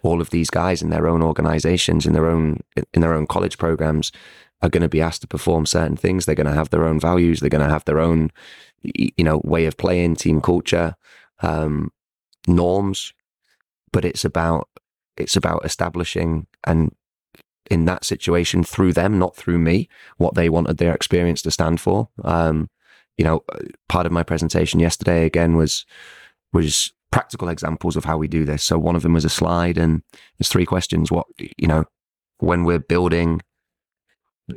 [0.02, 2.60] all of these guys in their own organizations in their own
[2.92, 4.12] in their own college programs
[4.62, 6.24] are going to be asked to perform certain things.
[6.24, 7.40] They're going to have their own values.
[7.40, 8.30] They're going to have their own
[8.82, 10.94] you know way of playing team culture
[11.40, 11.90] um
[12.46, 13.12] norms.
[13.92, 14.68] But it's about
[15.16, 16.94] it's about establishing and
[17.70, 21.80] in that situation through them not through me what they wanted their experience to stand
[21.80, 22.68] for um
[23.16, 23.42] you know
[23.88, 25.84] part of my presentation yesterday again was
[26.52, 28.62] was practical examples of how we do this.
[28.62, 30.02] So one of them was a slide, and
[30.38, 31.10] there's three questions.
[31.10, 31.84] What you know,
[32.38, 33.40] when we're building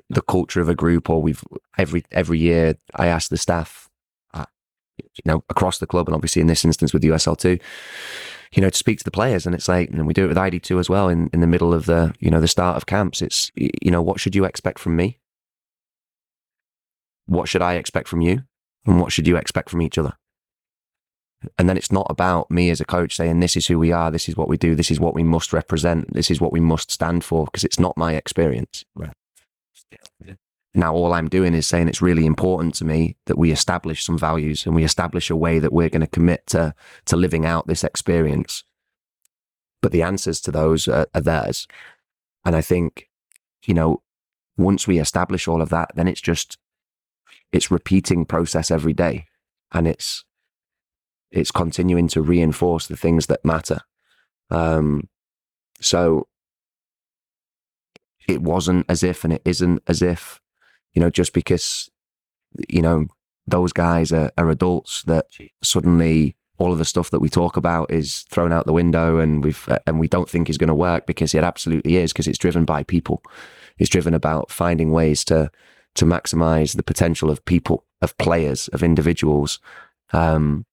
[0.10, 1.44] the culture of a group, or we've
[1.78, 3.90] every every year, I ask the staff,
[4.34, 4.46] uh,
[4.98, 7.60] you know, across the club, and obviously in this instance with USL two,
[8.54, 9.46] you know, to speak to the players.
[9.46, 11.74] And it's like, and we do it with ID2 as well in, in the middle
[11.74, 13.22] of the, you know, the start of camps.
[13.22, 15.20] It's, you know, what should you expect from me?
[17.26, 18.44] What should I expect from you?
[18.86, 20.14] And what should you expect from each other?
[21.58, 24.12] And then it's not about me as a coach saying, this is who we are,
[24.12, 26.60] this is what we do, this is what we must represent, this is what we
[26.60, 28.84] must stand for, because it's not my experience.
[28.96, 29.14] Right.
[30.76, 34.20] Now, all I'm doing is saying it's really important to me that we establish some
[34.20, 37.66] values and we establish a way that we're going to commit to, to living out
[37.66, 38.64] this experience.
[39.82, 41.68] But the answers to those are, are theirs.
[42.46, 43.10] And I think,
[43.66, 44.04] you know,
[44.58, 46.58] once we establish all of that, then it's just,
[47.52, 49.26] it's repeating process every day.
[49.72, 50.24] And it's,
[51.32, 53.80] it's continuing to reinforce the things that matter.
[54.52, 55.10] Um,
[55.82, 56.28] so
[58.28, 60.40] it wasn't as if, and it isn't as if,
[60.94, 61.90] you know, just because,
[62.68, 63.08] you know,
[63.48, 65.26] those guys are, are adults that
[65.64, 69.44] suddenly all of the stuff that we talk about is thrown out the window and
[69.44, 72.38] we've, and we don't think is going to work because it absolutely is because it's
[72.38, 73.24] driven by people.
[73.78, 75.50] It's driven about finding ways to,
[75.96, 79.60] to maximize the potential of people, of players, of individuals.
[80.12, 80.66] Um,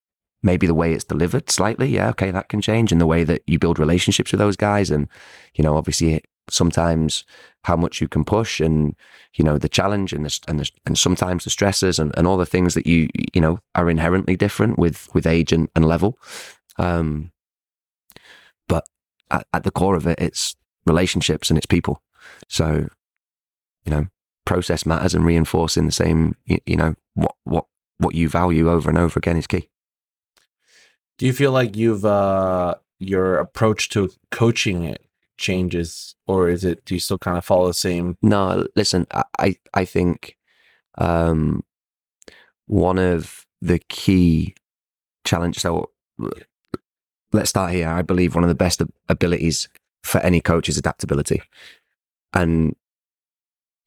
[0.42, 1.88] maybe the way it's delivered slightly.
[1.88, 2.08] Yeah.
[2.10, 2.30] Okay.
[2.30, 2.90] That can change.
[2.90, 4.90] And the way that you build relationships with those guys.
[4.90, 5.08] And,
[5.54, 7.24] you know, obviously sometimes
[7.64, 8.94] how much you can push and,
[9.34, 12.36] you know, the challenge and the, and the, and sometimes the stresses and, and all
[12.36, 16.18] the things that you, you know, are inherently different with, with age and, and level.
[16.78, 17.32] Um,
[18.68, 18.84] but
[19.30, 20.54] at, at the core of it, it's
[20.86, 22.02] relationships and it's people.
[22.48, 22.88] So,
[23.84, 24.06] you know,
[24.44, 27.66] process matters and reinforcing the same, you, you know, what, what,
[27.98, 29.68] what you value over and over again is key.
[31.18, 35.05] Do you feel like you've uh your approach to coaching it
[35.38, 38.16] changes, or is it do you still kind of follow the same?
[38.22, 39.06] No, listen,
[39.38, 40.36] I, I, think
[40.98, 41.62] um,
[42.66, 44.54] one of the key
[45.24, 45.62] challenges.
[45.62, 45.90] So
[47.32, 47.88] let's start here.
[47.88, 49.68] I believe one of the best abilities
[50.02, 51.42] for any coach is adaptability.
[52.32, 52.76] And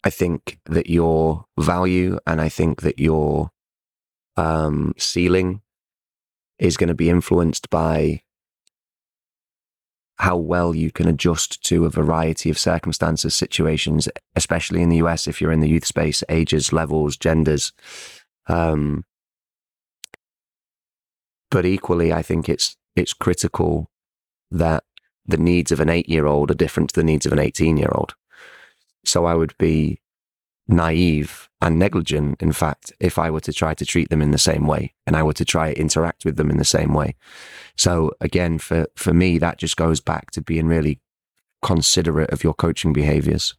[0.03, 3.51] I think that your value and I think that your
[4.37, 5.61] um, ceiling
[6.57, 8.21] is going to be influenced by
[10.19, 15.27] how well you can adjust to a variety of circumstances, situations, especially in the US
[15.27, 17.71] if you're in the youth space, ages, levels, genders.
[18.47, 19.05] Um,
[21.49, 23.89] but equally, I think it's it's critical
[24.51, 24.83] that
[25.25, 27.77] the needs of an eight year old are different to the needs of an 18
[27.77, 28.15] year old.
[29.05, 30.01] So I would be
[30.69, 34.37] naive and negligent, in fact, if I were to try to treat them in the
[34.37, 37.15] same way and I were to try to interact with them in the same way.
[37.75, 41.01] So again, for, for me, that just goes back to being really
[41.61, 43.55] considerate of your coaching behaviors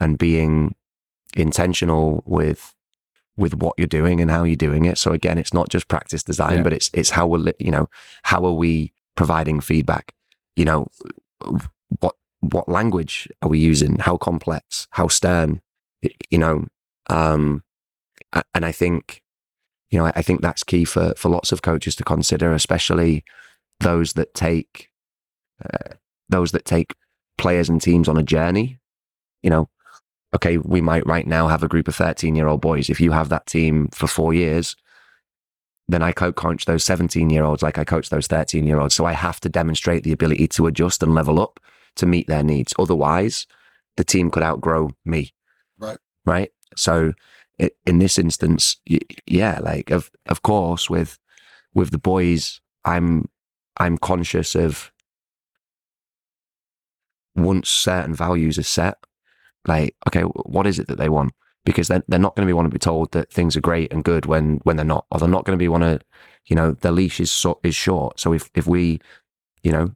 [0.00, 0.74] and being
[1.36, 2.72] intentional with
[3.36, 4.96] with what you're doing and how you're doing it.
[4.96, 6.62] So again, it's not just practice design, Yeah.
[6.62, 7.88] but it's it's how we're you know
[8.22, 10.14] how are we providing feedback?
[10.56, 10.86] You know,
[12.00, 13.98] what what language are we using?
[13.98, 14.88] How complex?
[14.92, 15.60] How stern?
[16.30, 16.66] You know,
[17.08, 17.62] um,
[18.54, 19.22] and I think
[19.90, 23.24] you know I, think that's key for for lots of coaches to consider, especially
[23.80, 24.90] those that take
[25.64, 25.94] uh,
[26.28, 26.94] those that take
[27.38, 28.78] players and teams on a journey.
[29.42, 29.68] You know,
[30.34, 32.90] okay, we might right now have a group of 13 year old boys.
[32.90, 34.76] If you have that team for four years,
[35.88, 38.94] then I co coach those 17 year olds like I coach those 13 year olds.
[38.94, 41.60] So I have to demonstrate the ability to adjust and level up
[41.96, 42.74] to meet their needs.
[42.78, 43.46] Otherwise,
[43.96, 45.32] the team could outgrow me.
[45.78, 45.98] Right.
[46.24, 46.50] Right.
[46.76, 47.12] So
[47.58, 48.76] in this instance,
[49.26, 51.18] yeah, like of, of course, with,
[51.74, 53.28] with the boys, I'm,
[53.78, 54.92] I'm conscious of
[57.34, 58.98] once certain values are set,
[59.66, 61.32] like, okay, what is it that they want?
[61.64, 63.92] Because they're, they're not going to be want to be told that things are great
[63.92, 66.00] and good when, when they're not, or they're not going to be want to,
[66.46, 68.20] you know, the leash is so, is short.
[68.20, 69.00] So if, if we,
[69.62, 69.92] you know,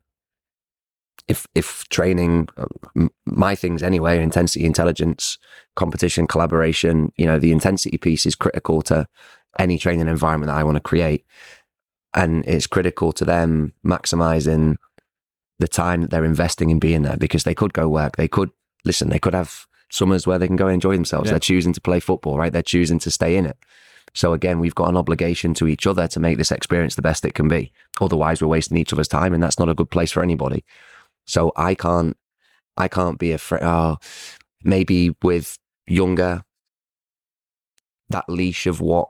[1.30, 5.38] if, if training, uh, my things anyway, intensity, intelligence,
[5.76, 9.06] competition, collaboration, you know, the intensity piece is critical to
[9.58, 11.24] any training environment that I want to create.
[12.14, 14.76] And it's critical to them maximizing
[15.60, 18.16] the time that they're investing in being there because they could go work.
[18.16, 18.50] They could
[18.84, 21.26] listen, they could have summers where they can go and enjoy themselves.
[21.26, 21.34] Yeah.
[21.34, 22.52] They're choosing to play football, right?
[22.52, 23.56] They're choosing to stay in it.
[24.14, 27.24] So again, we've got an obligation to each other to make this experience the best
[27.24, 27.72] it can be.
[28.00, 30.64] Otherwise, we're wasting each other's time, and that's not a good place for anybody.
[31.26, 32.16] So I can't,
[32.76, 33.62] I can't be afraid.
[33.62, 33.98] Oh,
[34.64, 36.42] maybe with younger,
[38.08, 39.08] that leash of what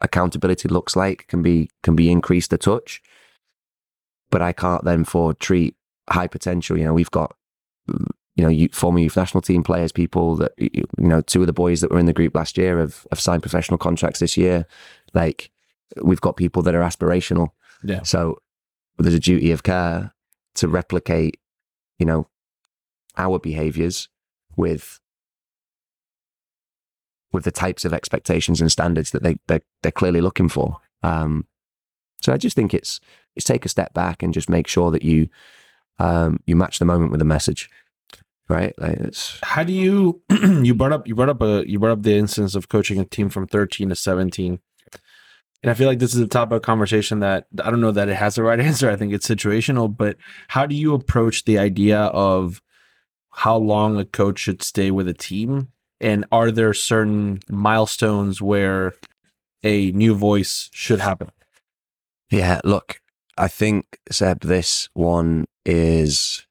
[0.00, 3.00] accountability looks like can be can be increased a touch.
[4.30, 5.76] But I can't then for treat
[6.10, 6.76] high potential.
[6.76, 7.34] You know, we've got
[7.88, 11.52] you know youth, former youth national team players, people that you know, two of the
[11.52, 14.66] boys that were in the group last year have, have signed professional contracts this year.
[15.14, 15.50] Like
[16.02, 17.50] we've got people that are aspirational.
[17.84, 18.02] Yeah.
[18.02, 18.38] So
[18.98, 20.14] there's a duty of care
[20.54, 21.38] to replicate,
[21.98, 22.28] you know,
[23.16, 24.08] our behaviors
[24.56, 25.00] with
[27.32, 30.78] with the types of expectations and standards that they they're, they're clearly looking for.
[31.02, 31.46] Um,
[32.20, 33.00] so I just think it's
[33.34, 35.28] it's take a step back and just make sure that you
[35.98, 37.70] um, you match the moment with the message,
[38.48, 38.74] right?
[38.78, 42.02] Like it's How do you you brought up you brought up a you brought up
[42.02, 44.60] the instance of coaching a team from 13 to 17.
[45.62, 48.08] And I feel like this is a topic of conversation that I don't know that
[48.08, 48.90] it has the right answer.
[48.90, 50.16] I think it's situational, but
[50.48, 52.60] how do you approach the idea of
[53.30, 55.68] how long a coach should stay with a team?
[56.00, 58.94] And are there certain milestones where
[59.62, 61.30] a new voice should happen?
[62.30, 63.00] Yeah, look,
[63.38, 66.46] I think Seb, this one is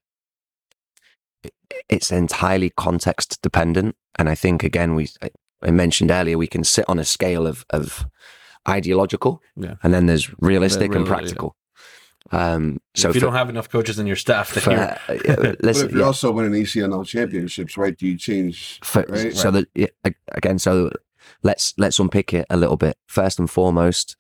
[1.90, 5.10] it's entirely context dependent, and I think again we
[5.62, 8.06] I mentioned earlier we can sit on a scale of of
[8.68, 9.76] ideological, Yeah.
[9.84, 11.14] and then there's realistic real- and yeah.
[11.14, 11.56] practical.
[12.34, 14.80] Um, so if you for- don't have enough coaches in your staff, then for- you're,
[15.26, 16.06] yeah, But listen, if you're yeah.
[16.08, 17.98] also win an ECNL championships, right?
[17.98, 18.80] Do you change?
[18.84, 19.36] For, Right.
[19.36, 19.88] So that yeah,
[20.34, 20.92] again, so
[21.44, 22.98] let's let's unpick it a little bit.
[23.08, 24.16] First and foremost,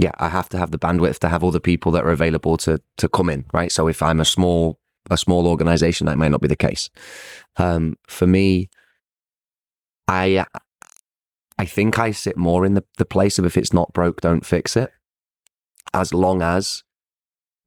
[0.00, 2.56] yeah, I have to have the bandwidth to have all the people that are available
[2.58, 3.72] to to come in, right?
[3.72, 4.78] So if I'm a small
[5.10, 6.90] a small organization, that may not be the case.
[7.56, 8.68] Um, for me,
[10.06, 10.44] I
[11.58, 14.46] I think I sit more in the, the place of if it's not broke, don't
[14.46, 14.92] fix it.
[15.92, 16.84] As long as,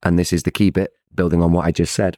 [0.01, 2.17] and this is the key bit, building on what I just said,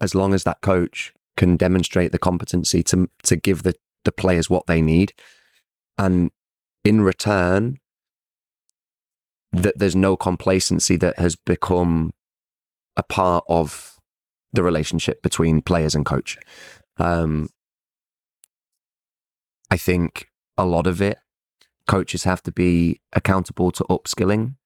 [0.00, 4.50] as long as that coach can demonstrate the competency to to give the, the players
[4.50, 5.12] what they need,
[5.96, 6.30] and
[6.84, 7.78] in return,
[9.52, 12.12] that there's no complacency that has become
[12.96, 13.98] a part of
[14.52, 16.36] the relationship between players and coach.
[16.98, 17.48] Um,
[19.72, 21.18] I think a lot of it,
[21.88, 24.56] coaches have to be accountable to upskilling.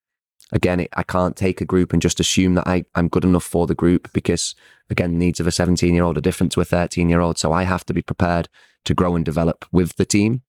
[0.50, 3.44] Again, it, I can't take a group and just assume that I, I'm good enough
[3.44, 4.56] for the group because,
[4.90, 7.38] again, the needs of a 17 year old are different to a 13 year old.
[7.38, 8.48] So I have to be prepared
[8.84, 10.42] to grow and develop with the team.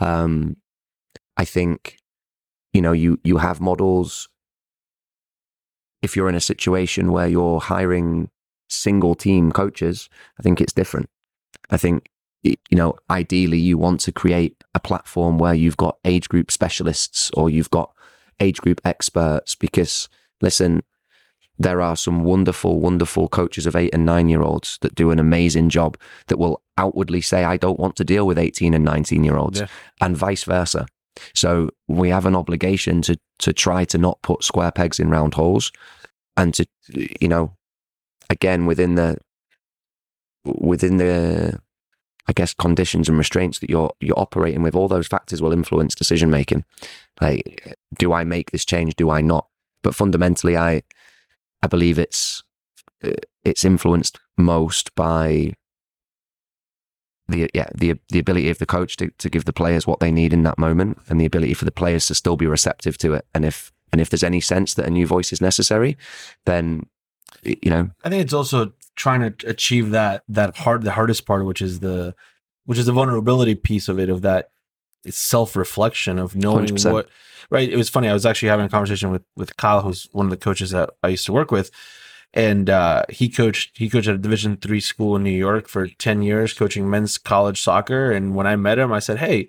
[0.00, 0.56] Um,
[1.36, 1.98] I think,
[2.72, 4.30] you know, you, you have models.
[6.00, 8.30] If you're in a situation where you're hiring
[8.70, 11.10] single team coaches, I think it's different.
[11.68, 12.08] I think
[12.42, 17.30] you know, ideally you want to create a platform where you've got age group specialists
[17.34, 17.92] or you've got
[18.40, 20.08] age group experts because
[20.40, 20.82] listen,
[21.58, 25.18] there are some wonderful, wonderful coaches of eight and nine year olds that do an
[25.20, 29.22] amazing job that will outwardly say, I don't want to deal with 18 and 19
[29.22, 29.66] year olds Yeah.
[30.00, 30.86] and vice versa.
[31.34, 35.34] So we have an obligation to, to try to not put square pegs in round
[35.34, 35.70] holes
[36.36, 36.66] and to,
[37.20, 37.54] you know,
[38.30, 39.18] again, within the,
[40.44, 41.60] within the
[42.28, 45.94] I guess conditions and restraints that you're you're operating with, all those factors will influence
[45.94, 46.64] decision making.
[47.20, 48.94] Like, do I make this change?
[48.96, 49.48] Do I not?
[49.82, 50.82] But fundamentally, I
[51.62, 52.42] I believe it's
[53.02, 53.10] uh,
[53.44, 55.54] it's influenced most by
[57.28, 60.12] the yeah the the ability of the coach to, to give the players what they
[60.12, 63.14] need in that moment, and the ability for the players to still be receptive to
[63.14, 63.26] it.
[63.34, 65.96] And if and if there's any sense that a new voice is necessary,
[66.46, 66.86] then
[67.42, 71.44] you know I think it's also trying to achieve that that hard the hardest part,
[71.44, 72.14] which is the
[72.64, 74.50] which is the vulnerability piece of it, of that
[75.04, 76.92] it's self reflection of knowing 100%.
[76.92, 77.08] what
[77.50, 77.68] right.
[77.68, 78.08] It was funny.
[78.08, 80.90] I was actually having a conversation with with Kyle, who's one of the coaches that
[81.02, 81.70] I used to work with.
[82.34, 85.86] And uh, he coached he coached at a Division three school in New York for
[85.86, 88.10] ten years, coaching men's college soccer.
[88.10, 89.48] And when I met him, I said, "Hey,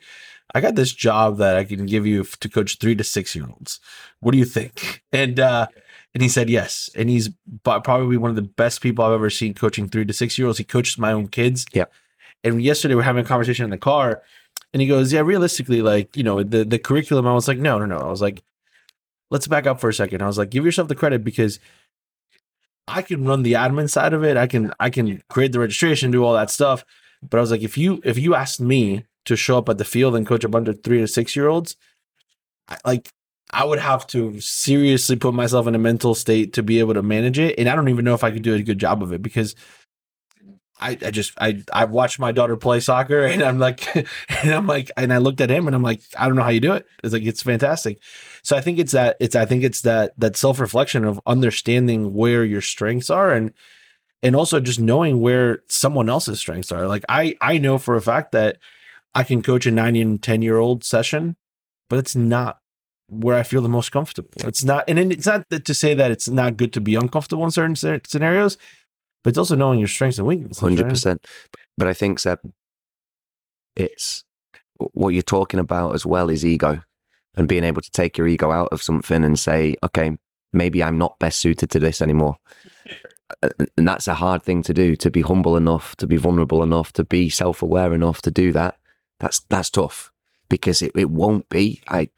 [0.54, 3.46] I got this job that I can give you to coach three to six year
[3.48, 3.80] olds.
[4.20, 5.68] What do you think?" And uh,
[6.14, 6.90] and he said yes.
[6.96, 7.30] And he's
[7.64, 10.60] probably one of the best people I've ever seen coaching three to six year olds.
[10.60, 11.66] He coaches my own kids.
[11.74, 11.86] Yeah.
[12.44, 14.22] And yesterday we're having a conversation in the car,
[14.74, 17.80] and he goes, "Yeah, realistically, like you know, the the curriculum." I was like, "No,
[17.80, 18.44] no, no." I was like,
[19.32, 20.22] "Let's back up for a second.
[20.22, 21.60] I was like, "Give yourself the credit because."
[22.86, 24.36] I can run the admin side of it.
[24.36, 26.84] I can I can create the registration, do all that stuff.
[27.22, 29.86] But I was like, if you if you asked me to show up at the
[29.86, 31.78] field and coach a bunch of three to six year olds,
[32.68, 33.14] I, like
[33.54, 37.04] I would have to seriously put myself in a mental state to be able to
[37.04, 37.58] manage it.
[37.60, 39.56] And I don't even know if I could do a good job of it because
[40.80, 44.66] I, I just I I watched my daughter play soccer and I'm like and I'm
[44.66, 46.74] like and I looked at him and I'm like I don't know how you do
[46.74, 46.88] it.
[47.04, 48.02] It's like it's fantastic.
[48.42, 52.14] So I think it's that it's I think it's that that self reflection of understanding
[52.14, 53.54] where your strengths are and
[54.24, 56.88] and also just knowing where someone else's strengths are.
[56.88, 58.58] Like I I know for a fact that
[59.14, 61.36] I can coach a 9 and 10 year old session,
[61.88, 62.58] but it's not
[63.08, 64.30] where I feel the most comfortable.
[64.38, 67.44] It's not, and it's not that to say that it's not good to be uncomfortable
[67.44, 68.58] in certain scenarios,
[69.24, 70.60] but it's also knowing your strengths and weaknesses.
[70.60, 71.26] Hundred percent.
[71.78, 72.40] But I think Seb,
[73.76, 74.24] it's
[74.78, 76.82] what you're talking about as well is ego,
[77.36, 80.18] and being able to take your ego out of something and say, okay,
[80.52, 82.38] maybe I'm not best suited to this anymore.
[83.78, 86.94] And that's a hard thing to do, to be humble enough, to be vulnerable enough,
[86.94, 88.78] to be self aware enough to do that.
[89.20, 90.12] That's that's tough
[90.50, 91.82] because it, it won't be.
[91.88, 92.10] I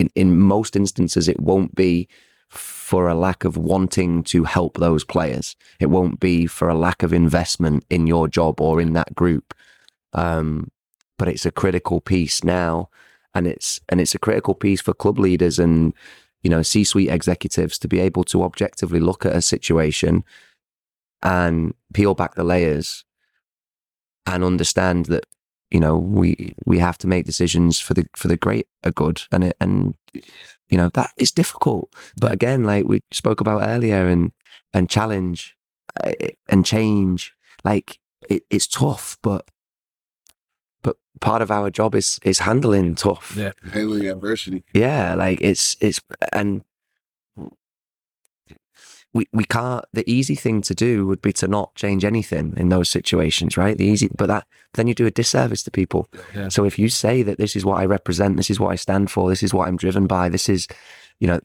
[0.00, 2.08] in, in most instances it won't be
[2.48, 5.54] for a lack of wanting to help those players.
[5.78, 9.54] It won't be for a lack of investment in your job or in that group.
[10.12, 10.72] Um,
[11.16, 12.88] but it's a critical piece now
[13.34, 15.92] and it's and it's a critical piece for club leaders and
[16.42, 20.24] you know c-suite executives to be able to objectively look at a situation
[21.22, 23.04] and peel back the layers
[24.26, 25.26] and understand that
[25.70, 29.44] you know we we have to make decisions for the for the greater good and
[29.44, 29.94] it, and
[30.68, 34.32] you know that is difficult but again like we spoke about earlier and
[34.72, 35.56] and challenge
[36.02, 36.12] uh,
[36.48, 37.32] and change
[37.64, 37.98] like
[38.28, 39.48] it, it's tough but
[40.82, 43.52] but part of our job is is handling tough Yeah.
[43.72, 44.64] Handling adversity.
[44.74, 46.00] yeah like it's it's
[46.32, 46.62] and
[49.12, 52.68] we we can't the easy thing to do would be to not change anything in
[52.68, 56.48] those situations right the easy but that then you do a disservice to people Yeah.
[56.48, 59.10] so if you say that this is what i represent this is what i stand
[59.10, 60.68] for this is what i'm driven by this is
[61.18, 61.40] you know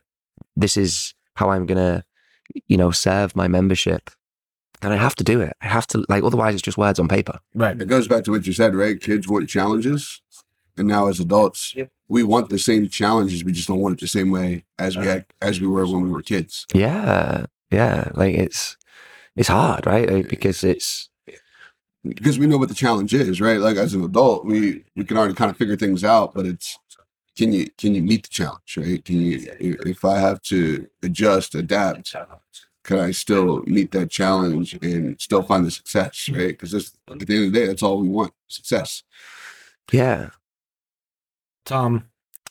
[0.55, 2.03] this is how i'm gonna
[2.67, 4.11] you know serve my membership
[4.81, 7.07] then i have to do it i have to like otherwise it's just words on
[7.07, 7.81] paper Right.
[7.81, 8.99] It goes back to what you said, right?
[9.01, 10.21] Kids want challenges,
[10.77, 11.89] and now as adults, Yep.
[12.09, 13.43] we want the same challenges.
[13.45, 16.01] We just don't want it the same way as we had, as we were when
[16.03, 16.65] we were kids.
[16.73, 18.77] yeah yeah like it's
[19.35, 21.09] it's hard right Like, because it's
[22.07, 23.59] because we know what the challenge is, right?
[23.59, 26.77] Like as an adult, we we can already kind of figure things out, but it's
[27.35, 29.03] can you can you meet the challenge, right?
[29.03, 32.15] Can you if I have to adjust, adapt,
[32.83, 36.49] can I still meet that challenge and still find the success, right?
[36.49, 39.03] Because at the end of the day, that's all we want: success.
[39.91, 40.29] yeah
[41.65, 42.05] Tom,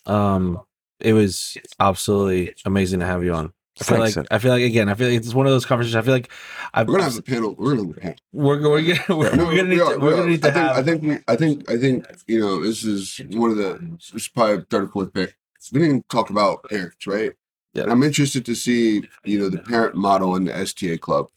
[0.06, 0.60] um,
[1.00, 3.52] it was absolutely amazing to have you on.
[3.80, 5.66] I feel Thanks, like I feel like again, I feel like it's one of those
[5.66, 5.96] conversations.
[5.96, 6.30] I feel like
[6.74, 7.54] I've, We're gonna have a panel.
[7.58, 8.16] We're gonna have a panel.
[8.32, 10.16] we're, we're, gonna, we're, No, we're gonna need are, to, we we're are.
[10.18, 12.62] gonna need to I think, have I think, we, I think, I think, you know,
[12.62, 15.36] this is one of the, this is probably third or fourth pick.
[15.72, 17.32] We didn't talk about parents, right?
[17.72, 17.84] Yeah.
[17.88, 21.28] I'm interested to see, you know, the parent model in the STA club.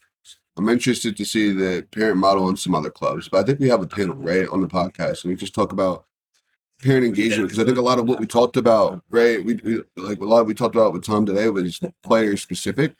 [0.56, 3.68] I'm interested to see the parent model in some other clubs, but I think we
[3.68, 6.04] have a panel, right, on the podcast, and we just talk about
[6.82, 9.82] parent engagement because I think a lot of what we talked about, right, we, we
[9.96, 12.94] like a lot we talked about with Tom today was player specific,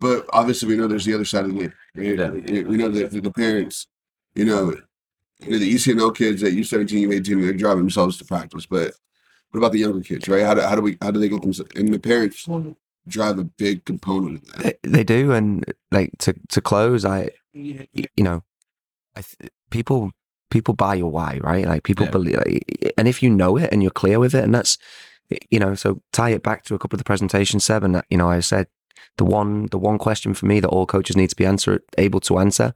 [0.00, 1.72] but obviously we know there's the other side of the game.
[1.94, 2.18] Right?
[2.18, 2.30] Yeah.
[2.30, 3.86] We we know that the parents,
[4.34, 4.74] you know,
[5.40, 8.66] you know, the ECNL kids at U17, U18, they're driving themselves to practice.
[8.66, 8.94] But
[9.50, 10.44] what about the younger kids, right?
[10.44, 11.70] How do, how do we how do they get themselves?
[11.76, 12.46] And the parents
[13.06, 14.78] drive a big component of that.
[14.82, 17.86] they, they do and like to to close I you
[18.18, 18.42] know
[19.16, 20.12] I th- people
[20.50, 22.10] people buy your why right like people Yeah.
[22.12, 24.78] believe like, and if you know it and you're clear with it and that's
[25.50, 27.94] you know so tie it back to a couple of the presentations seven.
[27.94, 28.66] and you know i said
[29.18, 32.20] the one the one question for me that all coaches need to be answer able
[32.20, 32.72] to answer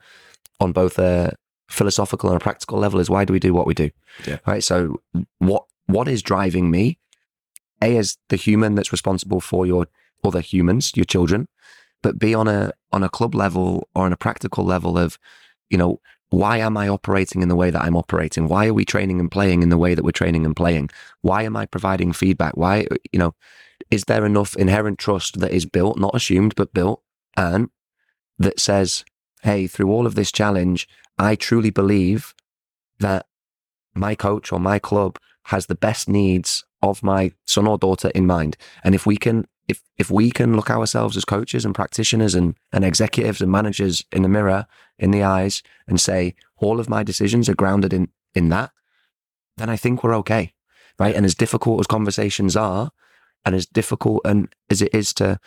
[0.61, 1.35] on both a
[1.71, 3.91] philosophical and a practical level is why do we do what we do
[4.27, 4.39] Yeah.
[4.47, 5.01] right so
[5.39, 6.99] what what is driving me
[7.81, 9.87] a is the human that's responsible for your
[10.23, 11.49] other humans your children
[12.03, 15.19] but be on a on a club level or on a practical level of
[15.71, 16.01] you know
[16.33, 18.49] why am i operating in the way that i'm operating?
[18.49, 20.89] Why are we training and playing in the way that we're training and playing?
[21.21, 22.57] Why am i providing feedback?
[22.57, 23.35] Why you know
[23.91, 27.03] is there enough inherent trust that is built not assumed but built
[27.37, 27.69] and
[28.39, 29.05] that says
[29.43, 32.35] hey through all of this challenge i truly believe
[32.99, 33.27] that
[33.95, 38.27] my coach or my club has the best needs of my son or daughter in
[38.27, 42.35] mind and if we can if if we can look ourselves as coaches and practitioners
[42.35, 44.67] and, and executives and managers in the mirror
[44.99, 48.71] in the eyes and say all of my decisions are grounded in in that
[49.59, 50.53] then i think we're okay
[50.99, 51.15] right?
[51.15, 52.91] And as difficult as conversations are
[53.45, 55.39] and as difficult and as it is to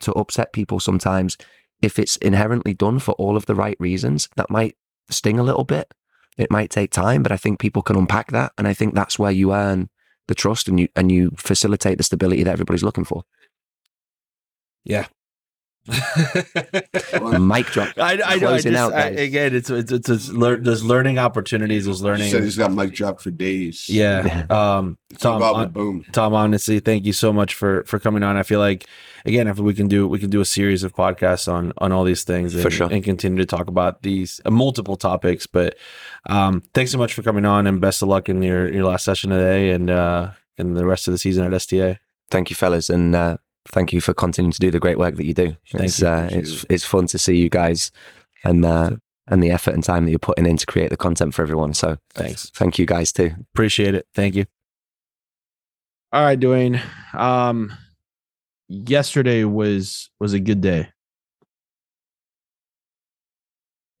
[0.00, 1.36] to upset people sometimes
[1.80, 4.76] if it's inherently done for all of the right reasons that might
[5.10, 5.92] sting a little bit.
[6.36, 9.20] It might take time but i think people can unpack that and i think that's
[9.20, 9.88] where you earn
[10.26, 13.22] the trust and you and you facilitate the stability that everybody's looking for
[14.84, 15.06] yeah.
[17.38, 18.24] mic drop I, I know.
[18.24, 21.84] I Closing just, out, I, again, it's it's it's, it's lear- there's learning opportunities.
[21.84, 22.26] There's Said learning.
[22.42, 23.88] he's got mic drop for days.
[23.90, 24.46] Yeah.
[24.48, 24.96] Um.
[25.10, 26.04] It's Tom, about hon- boom.
[26.12, 28.36] Tom, honestly, thank you so much for for coming on.
[28.38, 28.86] I feel like
[29.26, 32.04] again, if we can do we can do a series of podcasts on on all
[32.04, 32.88] these things and, For sure.
[32.90, 35.46] and continue to talk about these uh, multiple topics.
[35.46, 35.76] But
[36.30, 39.04] um, thanks so much for coming on and best of luck in your your last
[39.04, 41.98] session today and uh and the rest of the season at STA.
[42.30, 43.36] thank you fellas and uh,
[43.68, 46.06] thank you for continuing to do the great work that you do Thank it's you.
[46.08, 47.90] uh, it's it's fun to see you guys
[48.44, 48.90] and uh,
[49.26, 51.72] and the effort and time that you're putting in to create the content for everyone
[51.74, 52.50] so Thanks.
[52.50, 54.06] thank you guys too Appreciate it.
[54.14, 54.44] Thank you.
[56.12, 56.80] All right, Dwayne.
[57.12, 57.72] Um,
[58.68, 60.88] yesterday was was a good day.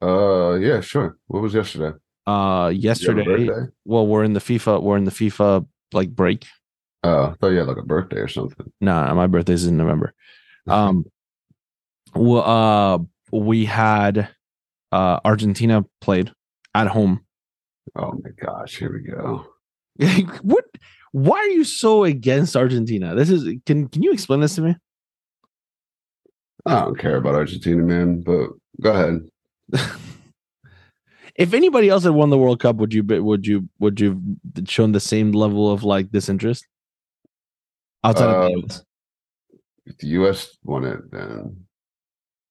[0.02, 1.16] Uh, yeah, sure.
[1.28, 1.96] What was yesterday?
[2.26, 3.48] Uh, Did you have a yesterday.
[3.84, 4.82] Well, we're in the FIFA.
[4.82, 6.46] We're in the FIFA like break.
[7.04, 8.72] Oh, I thought you had like a birthday or something.
[8.80, 10.12] No, my birthday's in November.
[10.66, 11.04] Um,
[12.14, 12.98] well, uh,
[13.30, 14.30] we had
[14.92, 16.32] uh Argentina played
[16.74, 17.20] at home.
[17.94, 19.44] Oh my gosh, here we go.
[20.40, 20.64] what?
[21.12, 23.14] Why are you so against Argentina?
[23.14, 24.74] This is can can you explain this to me?
[26.64, 28.48] I don't care about Argentina, man, but
[28.80, 29.28] go ahead.
[31.34, 34.18] if anybody else had won the World Cup, would you would you would you
[34.56, 36.66] have shown the same level of like disinterest
[38.04, 38.82] outside of the Uh, US?
[39.86, 41.56] If the US won it, then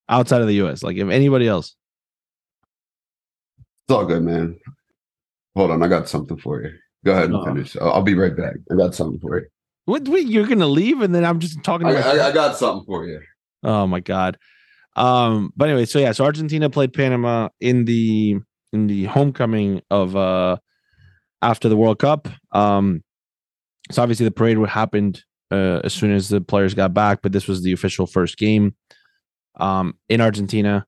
[0.09, 1.75] Outside of the US, like if anybody else,
[3.87, 4.59] it's all good, man.
[5.55, 6.71] Hold on, I got something for you.
[7.05, 7.75] Go ahead and finish.
[7.77, 8.55] I'll, I'll be right back.
[8.71, 9.45] I got something for you.
[9.85, 10.07] what?
[10.07, 11.87] Wait, you're gonna leave, and then I'm just talking.
[11.87, 12.27] I, To I?
[12.27, 13.21] I got something for you.
[13.63, 14.37] Oh my god.
[14.95, 18.37] Um, but anyway, so yeah, so Argentina played Panama in the
[18.73, 20.57] in the homecoming of uh
[21.41, 22.27] after the World Cup.
[22.51, 23.03] Um
[23.91, 25.23] so obviously the parade would happened
[25.53, 28.75] uh as soon as the players got back, but this was the official first game
[29.59, 30.85] um in Argentina.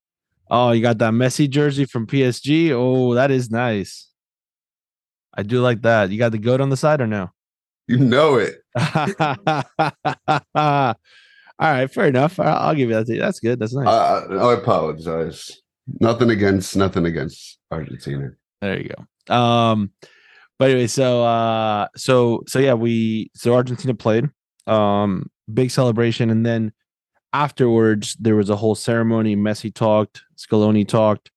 [0.50, 2.72] Oh, you got that Messi jersey from PSG.
[2.72, 4.10] Oh, that is nice.
[5.36, 6.12] I do like that.
[6.12, 7.32] You got the goat on the side or no?
[7.88, 8.62] You know it.
[11.58, 12.40] All right, fair enough.
[12.40, 13.08] I'll, give you that.
[13.08, 13.60] That's good.
[13.60, 13.88] That's nice.
[13.88, 15.62] I, I, I apologize.
[16.00, 18.32] Nothing against nothing against Argentina.
[18.62, 19.34] There you go.
[19.34, 19.92] Um,
[20.58, 24.30] but anyway, so uh, so so yeah, we so Argentina played.
[24.68, 26.74] Um, big celebration, and then
[27.34, 29.36] afterwards there was a whole ceremony.
[29.36, 31.32] Messi talked, Scaloni talked.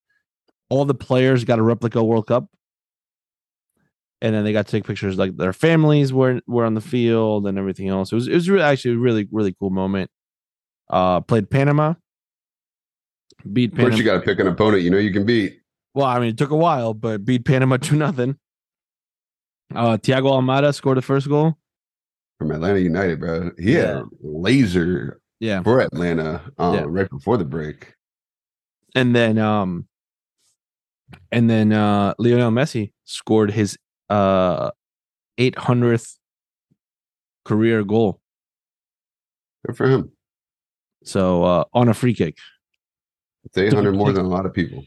[0.71, 2.49] All the players got a replica World Cup,
[4.21, 5.19] and then they got to take pictures.
[5.19, 8.13] Like their families were were on the field and everything else.
[8.13, 10.11] It was it was really, actually a really really cool moment.
[10.91, 11.95] Uh, played Panama,
[13.53, 13.91] beat Panama.
[13.91, 15.61] First, you got to pick an opponent you know you can beat.
[15.95, 18.39] Well, I mean, it took a while, but beat Panama two nothing.
[19.75, 21.59] Uh, Thiago Almada scored the first goal.
[22.39, 23.51] From Atlanta United, bro.
[23.59, 24.01] He had Yeah.
[24.03, 26.85] a laser Yeah, for Atlanta um, Yeah.
[26.87, 27.95] right before the break.
[28.95, 29.87] and then um,
[31.31, 33.77] and then uh, Lionel Messi scored his
[34.09, 34.71] uh
[35.39, 36.17] 800th
[37.45, 38.21] career goal.
[39.67, 40.13] Good for him.
[41.05, 42.37] So uh, on a free kick,
[43.45, 44.85] It's 800 more than a lot of people.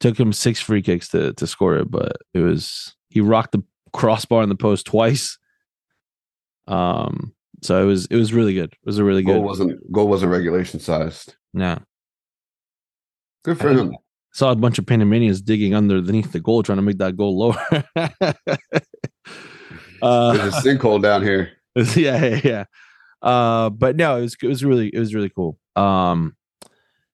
[0.00, 3.62] took him six free kicks to to score it, but it was he rocked the
[3.92, 5.38] crossbar in the post twice.
[6.66, 8.72] Um, so it was it was really good.
[8.72, 9.34] It was a really good.
[9.34, 11.36] Goal wasn't goal wasn't regulation sized.
[11.52, 11.78] Yeah.
[13.44, 13.96] Good for I him.
[14.32, 17.84] saw a bunch of Panamanians digging underneath the goal, trying to make that goal lower.
[20.02, 21.52] uh, There's a sinkhole down here.
[21.76, 22.64] yeah, yeah, yeah.
[23.20, 25.58] Uh, but no, it was it was really it was really cool.
[25.76, 26.36] Um,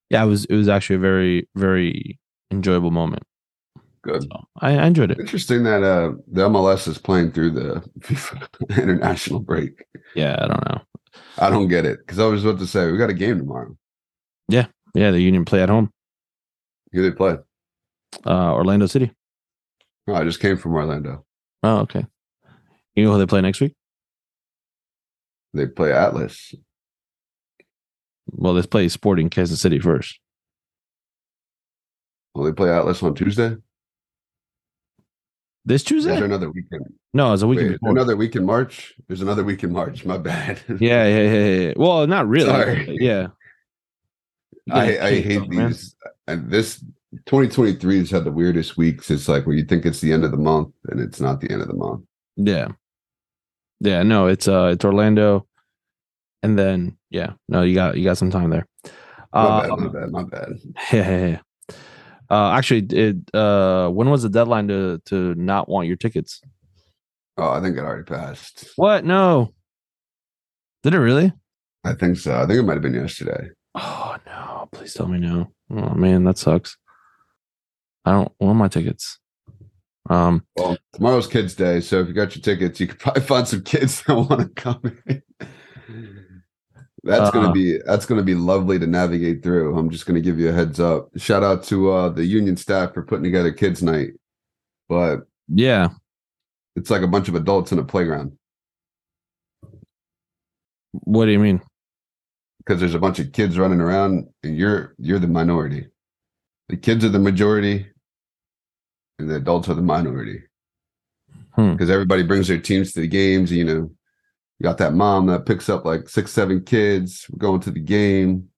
[0.09, 2.19] yeah, it was it was actually a very very
[2.51, 3.23] enjoyable moment.
[4.03, 4.23] Good.
[4.23, 4.29] So
[4.61, 5.19] I, I enjoyed it.
[5.21, 9.85] Interesting that uh the MLS is playing through the FIFA international break.
[10.15, 10.81] Yeah, I don't know.
[11.39, 13.77] I don't get it because I was about to say we got a game tomorrow.
[14.49, 15.11] Yeah, yeah.
[15.11, 15.91] the Union play at home,
[16.93, 17.37] Who they play?
[18.27, 19.13] uh, Orlando City.
[20.09, 21.25] Oh, I just came from Orlando.
[21.63, 22.05] Oh, okay.
[22.95, 23.75] You know who they play next week?
[25.55, 26.55] They play Atlas.
[28.33, 30.19] Well, they play Sporting Kansas City first.
[32.35, 33.57] Well, they play Atlas on Tuesday.
[35.65, 36.15] This Tuesday?
[36.15, 36.95] there another weekend?
[37.13, 37.91] No, it's a weekend before.
[37.91, 38.95] another week in March?
[39.09, 40.05] There's another week in March.
[40.05, 40.61] My bad.
[40.81, 41.73] Yeah, yeah, yeah, yeah.
[41.77, 42.49] Well, not really.
[42.49, 42.97] Sorry.
[43.01, 43.29] Yeah.
[44.71, 45.69] I, I hate man.
[45.69, 45.95] these.
[46.27, 46.81] And this
[47.27, 49.11] 2023 has had the weirdest weeks.
[49.11, 51.51] It's like where you think it's the end of the month and it's not the
[51.51, 52.05] end of the month.
[52.37, 52.69] Yeah.
[53.81, 55.47] Yeah, no, it's uh it's Orlando.
[56.43, 58.67] And then yeah, no, you got you got some time there.
[59.33, 60.53] My Uh, bad, my bad, my bad.
[60.93, 61.41] yeah, yeah, yeah.
[62.31, 66.41] Uh actually it uh when was the deadline to to not want your tickets?
[67.37, 68.71] Oh, I think it already passed.
[68.77, 69.05] What?
[69.05, 69.53] No.
[70.83, 71.33] Did it really?
[71.85, 72.37] I think so.
[72.37, 73.49] I think it might have been yesterday.
[73.75, 75.53] Oh no, please tell me no.
[75.71, 76.77] Oh man, that sucks.
[78.05, 79.19] I don't want my tickets.
[80.09, 83.49] Um Well, tomorrow's Kids Day, so if you got your tickets, you could probably find
[83.49, 85.23] some kids that want to come in.
[87.03, 87.31] That's Uh.
[87.31, 89.77] gonna be that's gonna be lovely to navigate through.
[89.79, 91.09] I'm just gonna give you a heads up.
[91.17, 94.13] Shout out to uh the union staff for putting together kids night,
[94.89, 95.89] but yeah.
[96.77, 98.37] it's like a bunch of adults in a playground
[100.93, 101.61] What do you mean?
[102.59, 105.87] because there's a bunch of kids running around, and you're you're the minority.
[106.69, 107.87] The kids are the majority,
[109.19, 110.43] and the adults are the minority.
[111.53, 111.73] Hmm.
[111.73, 113.91] Because everybody brings their teams to the games, you know.
[114.61, 117.81] You got that mom that picks up like six, seven kids, we're going to the
[117.81, 118.51] game.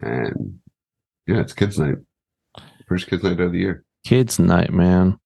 [0.00, 0.58] And
[1.26, 1.96] yeah, it's kids' night.
[2.88, 3.84] First kids' night of the year.
[4.04, 5.18] Kids night, man.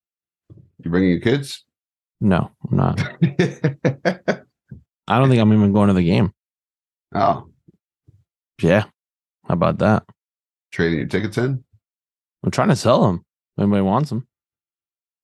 [0.83, 1.65] You bringing your kids?
[2.21, 3.01] No, I'm not.
[5.07, 6.33] I don't think I'm even going to the game.
[7.15, 7.49] oh,
[8.61, 8.85] Yeah.
[9.47, 10.03] How about that?
[10.73, 11.63] trading your tickets in?
[12.43, 13.25] I'm trying to sell them.
[13.59, 14.27] Anybody wants them.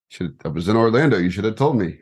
[0.08, 1.18] Should I was in Orlando.
[1.18, 1.98] You should have told me.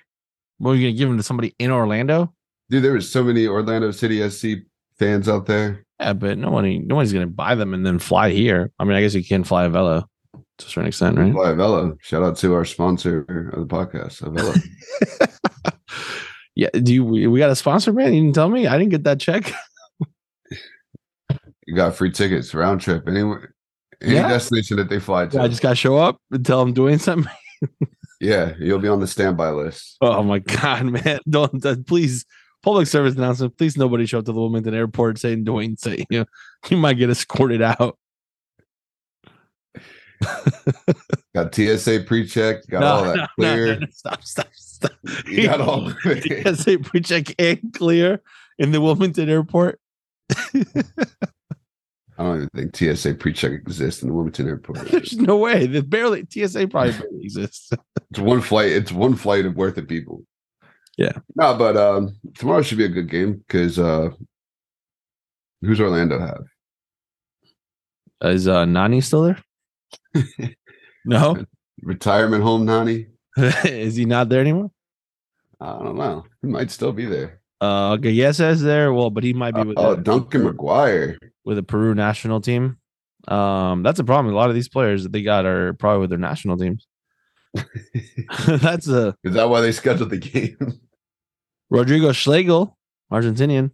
[0.59, 2.33] What are you gonna give them to somebody in Orlando?
[2.71, 4.65] Dude, there was so many Orlando City SC
[4.99, 5.85] fans out there.
[6.01, 8.71] Yeah, but no one, no one's gonna buy them and then fly here.
[8.79, 10.05] I mean, I guess you can fly Avelo
[10.59, 11.33] to a certain extent, right?
[11.33, 11.97] Fly Avelo.
[12.03, 13.21] Shout out to our sponsor
[13.53, 15.73] of the podcast, Avelo.
[16.57, 16.71] yeah.
[16.71, 18.15] Do you we, we got a sponsor, man?
[18.15, 18.67] You didn't tell me.
[18.67, 19.53] I didn't get that check.
[21.67, 23.55] you got free tickets, round trip, anywhere,
[24.03, 24.29] any Yeah.
[24.29, 25.41] destination that they fly to.
[25.41, 27.33] I just gotta show up and tell them doing something.
[28.25, 29.97] yeah, you'll be on the standby list.
[30.01, 31.21] Oh my god, man!
[31.29, 32.25] Don't, don't- please.
[32.63, 33.59] Public service announcement.
[33.59, 36.25] Please, nobody show up to the Wilmington Airport saying Dwayne say you, know,
[36.71, 37.99] you might get escorted out.
[41.35, 43.81] Got TSA pre-check, got all that clear.
[43.91, 44.93] stop, stop, stop.
[45.27, 48.23] You got all TSA pre-check and clear
[48.59, 49.79] in the Wilmington Airport.
[52.17, 54.79] I don't even think TSA pre-check exists in the Wilmington Airport.
[54.91, 55.67] There's no way.
[55.67, 57.71] There's barely TSA probably barely exists.
[58.11, 58.71] It's one flight.
[58.71, 60.23] It's one flight of worth of people.
[60.97, 61.19] Yeah.
[61.35, 64.11] No, but um, tomorrow should be a good game because uh,
[65.63, 66.45] who's Orlando have?
[68.23, 69.23] Is uh, Nani still
[70.15, 70.25] there?
[71.05, 71.45] no,
[71.83, 73.09] Retirement home, Nani.
[73.37, 74.71] is he not there anymore?
[75.61, 76.25] I don't know.
[76.41, 77.41] He might still be there.
[77.65, 78.93] Uh, there.
[78.93, 81.19] Well, but he might be with oh, the- Duncan McGuire.
[81.45, 82.79] with the Peru national team.
[83.29, 84.35] Um, that's a problem.
[84.35, 86.87] A lot of these players that they got are probably with their national teams.
[88.47, 90.81] that's a Is that why they scheduled the game?
[91.71, 92.77] Rodrigo Schlegel,
[93.13, 93.71] Argentinian.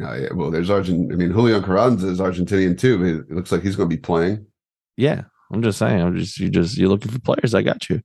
[0.00, 0.28] Oh, yeah.
[0.34, 1.12] Well, there's Argent.
[1.12, 3.02] I mean, Julian Carranza is Argentinian too.
[3.04, 4.46] It it looks like he's going to be playing.
[4.96, 5.22] Yeah,
[5.52, 6.00] I'm just saying.
[6.00, 7.54] I'm just you just you're looking for players.
[7.54, 8.02] I got you.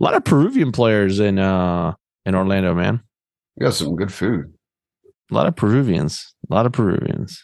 [0.00, 1.94] A lot of Peruvian players in uh
[2.24, 3.02] in Orlando, man.
[3.56, 4.52] You got some good food.
[5.30, 6.34] A lot of Peruvians.
[6.50, 7.42] A lot of Peruvians.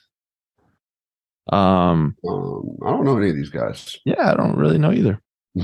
[1.53, 3.97] Um, Um, I don't know any of these guys.
[4.05, 5.21] yeah, I don't really know either.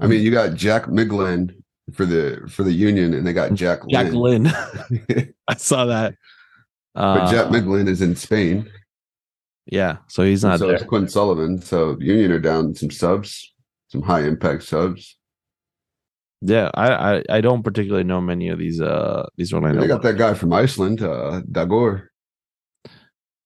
[0.00, 1.54] I mean, you got Jack McGlynn
[1.92, 4.44] for the for the Union, and they got Jack Jack Lynn.
[4.44, 5.34] Lynn.
[5.48, 6.14] I saw that.
[6.94, 8.70] but Uh, Jack McGlynn is in Spain.
[9.66, 10.76] yeah, so he's not so there.
[10.76, 11.60] it's Quinn Sullivan.
[11.60, 13.52] So Union are down some subs,
[13.88, 15.17] some high impact subs.
[16.40, 19.80] Yeah, I, I I don't particularly know many of these uh these And Orlando.
[19.82, 22.06] they got that guy from Iceland, uh, Dagur.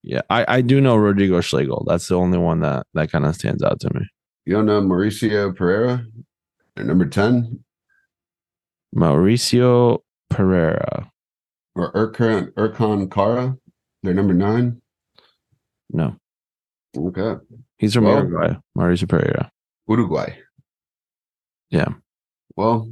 [0.03, 1.85] Yeah, I I do know Rodrigo Schlegel.
[1.89, 4.07] That's the only one that that kind of stands out to me.
[4.45, 6.05] You don't know Mauricio Pereira,
[6.77, 7.65] They're number ten,
[8.95, 11.11] Mauricio Pereira.
[11.75, 13.57] or Ercan Ercan Kara.
[14.03, 14.83] They're number nine.
[15.91, 16.17] No,
[16.97, 17.37] Okay,
[17.79, 18.57] he's from Well- Uruguay.
[18.77, 19.51] Mauricio Pereira.
[19.89, 20.37] Uruguay.
[21.71, 21.89] Yeah.
[22.57, 22.91] Well,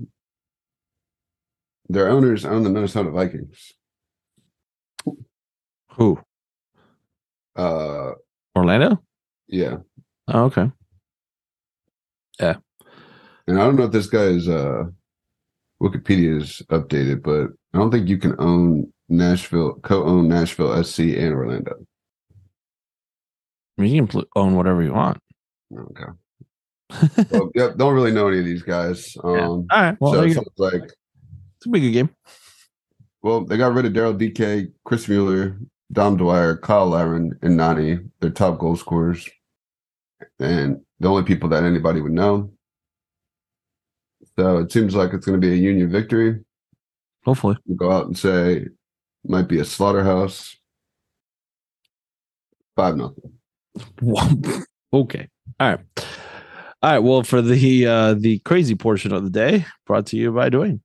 [1.88, 3.72] their owners own the Minnesota Vikings.
[5.94, 6.18] Who?
[7.56, 8.12] Uh,
[8.56, 9.02] Orlando?
[9.48, 9.78] yeah,
[10.28, 10.70] Oh, okay.
[12.38, 12.56] Yeah.
[13.46, 14.84] And I don't know if this guy's uh
[15.82, 21.34] Wikipedia is updated, but I don't think you can own Nashville, co-own Nashville SC and
[21.34, 21.74] Orlando.
[23.78, 25.18] I mean, you can own whatever you want.
[25.76, 26.04] Okay.
[27.30, 29.16] Well, yep, don't really know any of these guys.
[29.22, 29.46] Um, Yeah.
[29.46, 29.96] All right.
[30.00, 32.10] Well, so there it sounds like it's a big game.
[33.22, 35.58] well, they got rid of Daryl Dike, Chris Mueller,
[35.92, 37.98] Dom Dwyer, Kyle Larin, and Nani.
[38.20, 39.28] Their top goal scorers,
[40.38, 42.52] and the only people that anybody would know.
[44.38, 46.40] So it seems like it's going to be a Union victory.
[47.24, 47.56] Hopefully.
[47.66, 48.66] We'll go out and say
[49.26, 50.56] might be a slaughterhouse.
[52.76, 53.32] Five nothing.
[54.92, 55.28] okay.
[55.58, 56.06] All right.
[56.82, 56.98] All right.
[56.98, 60.80] Well, for the uh the crazy portion of the day, brought to you by Dwayne.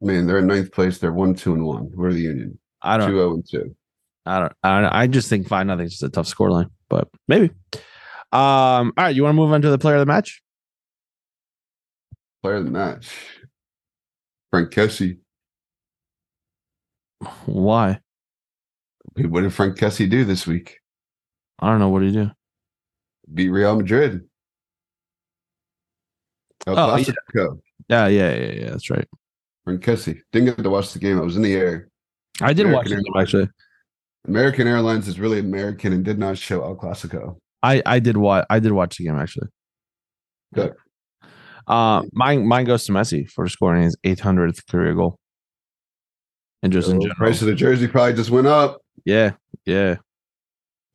[0.00, 0.98] Man, they're in ninth place.
[0.98, 1.90] They're one, two, and one.
[1.94, 2.58] We're the Union.
[2.80, 3.10] I don't.
[3.10, 3.76] Two, zero, and two.
[4.24, 4.52] I don't.
[4.62, 4.90] I don't.
[4.90, 7.50] I just think five nothing is just a tough scoreline, but maybe.
[8.32, 8.92] Um.
[8.96, 9.14] All right.
[9.14, 10.42] You want to move on to the player of the match?
[12.42, 13.10] Player of the match.
[14.50, 15.18] Franck Kessie.
[17.44, 18.00] Why?
[19.16, 20.78] What did Franck Kessie do this week?
[21.58, 21.90] I don't know.
[21.90, 22.30] What do you do?
[23.32, 24.24] Beat Real Madrid.
[26.66, 27.04] El Oh, yeah.
[27.04, 27.60] Clasico.
[27.88, 28.06] Yeah.
[28.08, 28.34] Yeah.
[28.34, 28.52] Yeah.
[28.52, 28.70] Yeah.
[28.70, 29.08] That's right.
[29.64, 30.20] Franck Kessie.
[30.32, 31.18] Didn't get to watch the game.
[31.18, 31.88] I was in the air.
[32.40, 33.48] I did watch American the game actually.
[34.26, 37.36] American Airlines is really American and did not show El Clasico.
[37.62, 38.46] I I did watch.
[38.50, 39.48] I did watch the game actually.
[40.54, 40.74] Good.
[41.66, 45.18] Uh, mine mine goes to Messi for scoring his 800th career goal.
[46.62, 47.16] and just in general.
[47.16, 48.80] price of the jersey probably just went up.
[49.04, 49.32] Yeah,
[49.64, 49.96] yeah.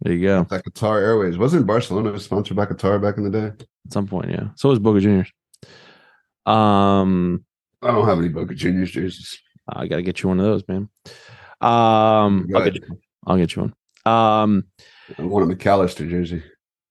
[0.01, 0.47] There you go.
[0.49, 1.37] Like Qatar Airways.
[1.37, 3.47] Wasn't Barcelona sponsored by Qatar back in the day?
[3.47, 4.49] At some point, yeah.
[4.55, 5.31] So was Boca Juniors.
[6.45, 7.45] Um,
[7.81, 9.39] I don't have any Boca Juniors jerseys.
[9.67, 10.89] I gotta get you one of those, man.
[11.61, 13.73] Um, I'll get, you, I'll get you one.
[14.05, 14.65] Um,
[15.17, 16.43] I want a Mac Allister jersey.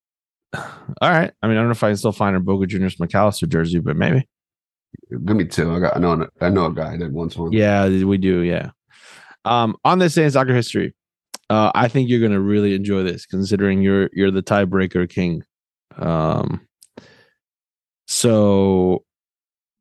[0.54, 0.62] all
[1.02, 1.32] right.
[1.42, 3.46] I mean, I don't know if I can still find a Boca Juniors Mac Allister
[3.46, 4.26] jersey, but maybe.
[5.10, 5.72] Give me two.
[5.72, 5.96] I got.
[5.96, 6.26] I know.
[6.40, 7.52] I know a guy that wants one.
[7.52, 8.40] Yeah, we do.
[8.40, 8.70] Yeah.
[9.44, 10.94] Um, on this day in soccer history,
[11.50, 15.42] uh, I think you're gonna really enjoy this, considering you're you're the tiebreaker king.
[15.96, 16.66] Um,
[18.06, 19.04] so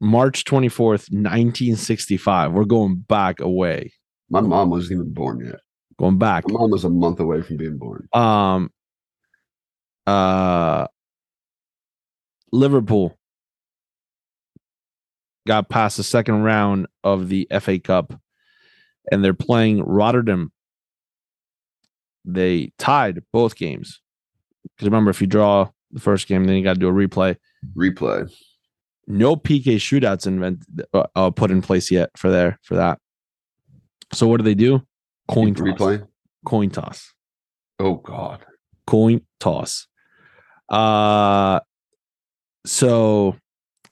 [0.03, 2.51] March 24th, 1965.
[2.51, 3.93] We're going back away.
[4.29, 5.59] My mom wasn't even born yet.
[5.97, 6.47] Going back.
[6.47, 8.07] My mom was a month away from being born.
[8.11, 8.69] Um
[10.05, 10.87] uh
[12.51, 13.17] Liverpool
[15.47, 18.13] got past the second round of the FA Cup
[19.11, 20.51] and they're playing Rotterdam.
[22.25, 24.01] They tied both games.
[24.63, 27.35] Because remember, if you draw the first game, then you got to do a replay.
[27.75, 28.31] Replay.
[29.07, 30.63] No PK shootouts invent
[30.93, 32.99] uh, uh, put in place yet for there for that.
[34.13, 34.81] So what do they do?
[35.27, 35.67] Coin toss.
[35.67, 36.07] Replay.
[36.45, 37.13] Coin toss.
[37.79, 38.45] Oh God.
[38.87, 39.87] coin toss.
[40.69, 41.59] Uh
[42.65, 43.35] so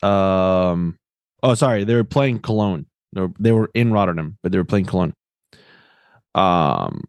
[0.02, 0.98] um
[1.44, 2.86] oh sorry, they were playing Cologne.
[3.14, 5.14] They were, they were in Rotterdam, but they were playing Cologne.
[6.36, 7.04] Um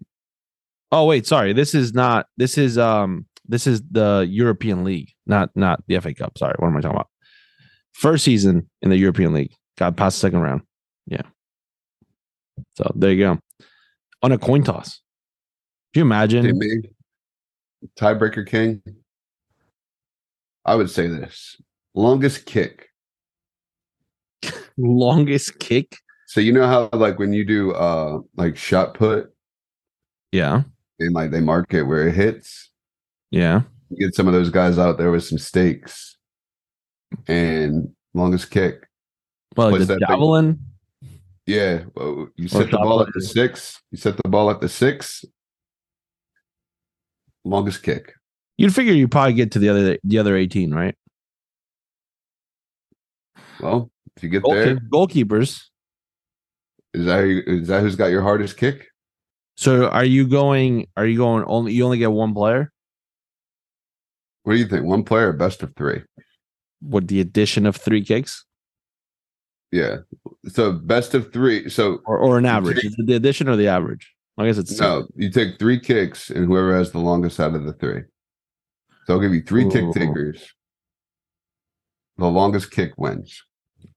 [0.92, 1.52] oh wait, sorry.
[1.52, 6.14] This is not this is um this is the European League, not not the FA
[6.14, 6.38] Cup.
[6.38, 7.08] Sorry, what am I talking about?
[7.92, 9.54] First season in the European League.
[9.78, 10.62] Got past the second round.
[11.06, 11.22] Yeah.
[12.76, 13.38] So there you go.
[14.22, 15.00] On a coin toss.
[15.92, 16.60] Can you imagine?
[17.98, 18.82] Tiebreaker king.
[20.64, 21.60] I would say this:
[21.94, 22.88] longest kick.
[24.76, 25.96] longest kick.
[26.26, 29.34] So you know how like when you do uh like shot put
[30.30, 30.62] Yeah.
[31.02, 32.70] And like they mark it where it hits,
[33.30, 33.62] Yeah.
[33.90, 36.16] you get some of those guys out there with some stakes
[37.28, 38.88] and longest kick.
[39.56, 40.60] Well, like the javelin.
[41.46, 43.82] Yeah, well, you set the ball at the six.
[43.90, 45.24] You set the ball at the six.
[47.44, 48.14] Longest kick.
[48.56, 50.94] You'd figure you probably get to the other the other 18, right?
[53.60, 55.62] Well, if you get Goalkeep- there, goalkeepers.
[56.94, 58.88] is that is that who's got your hardest kick?
[59.56, 62.72] So are you going are you going only you only get one player
[64.44, 64.84] What do you think?
[64.84, 66.02] One player, best of three.
[66.82, 68.44] with the addition of three kicks
[69.70, 69.98] Yeah.
[70.48, 71.68] So best of three.
[71.68, 72.76] So or, or an average?
[72.76, 74.12] take- Is it the addition or the average?
[74.38, 77.64] I guess it's no, you take three kicks and whoever has the longest out of
[77.64, 78.02] the three.
[79.06, 80.48] So I'll give you three kick takers.
[82.16, 83.42] The longest kick wins.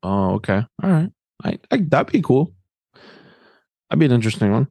[0.03, 0.63] Oh, okay.
[0.83, 1.09] All right.
[1.43, 2.53] I, I that'd be cool.
[3.89, 4.67] That'd be an interesting one.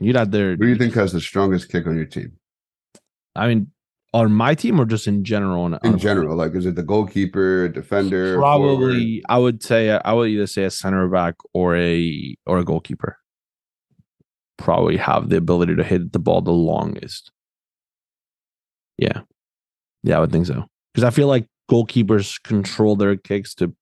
[0.00, 0.50] You'd not there.
[0.50, 2.32] Who do you think has the strongest kick on your team?
[3.34, 3.70] I mean,
[4.14, 5.62] on my team or just in general?
[5.64, 8.78] On, In on- general, like is it the goalkeeper, defender, a forward?
[8.88, 12.64] probably I would say I would either say a center back or a or a
[12.64, 13.16] goalkeeper.
[14.56, 17.30] Probably have the ability to hit the ball the longest.
[18.98, 19.20] Yeah,
[20.02, 23.72] yeah, I would think so because I feel like goalkeepers control their kicks to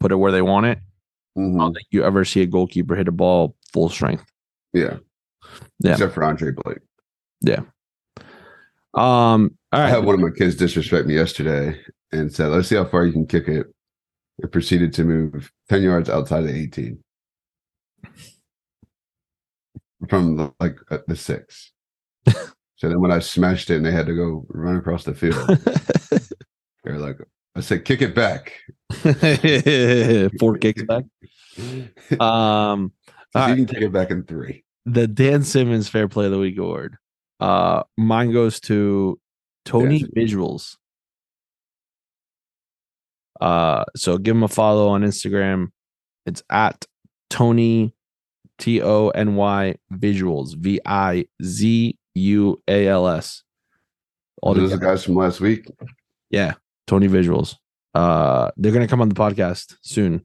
[0.00, 0.78] put it where they want it.
[1.36, 1.58] I Mhm.
[1.58, 4.24] don't think you ever see a goalkeeper hit a ball full strength.
[4.74, 4.98] Yeah.
[5.80, 5.92] Yeah.
[5.92, 6.78] Except for Andre Blake.
[7.40, 7.62] Yeah.
[8.94, 11.78] Um, all I had one of my kids disrespect me yesterday
[12.12, 13.66] and said, "Let's see how far you can kick it."
[14.38, 17.02] It proceeded to move ten yards outside of eighteen
[20.08, 21.72] from the, like uh, the six.
[22.28, 25.46] so then when I smashed it and they had to go run across the field,
[26.84, 27.18] they're like,
[27.54, 28.52] "I said, kick it back."
[30.38, 31.04] four kicks back.
[32.20, 32.92] Um,
[33.32, 33.56] So you right.
[33.56, 34.64] can kick it back in three.
[34.86, 36.96] The Dan Simmons Fair Play of the Week award.
[37.40, 39.20] Uh, mine goes to
[39.64, 40.76] Tony Dan Visuals.
[43.40, 45.68] Uh, so give him a follow on Instagram.
[46.24, 46.86] It's at
[47.28, 47.94] Tony
[48.58, 53.42] T O N Y Visuals V I Z U A L S.
[54.40, 55.66] All Those are guys from last week.
[56.30, 56.54] Yeah,
[56.86, 57.56] Tony Visuals.
[57.94, 60.24] Uh, they're gonna come on the podcast soon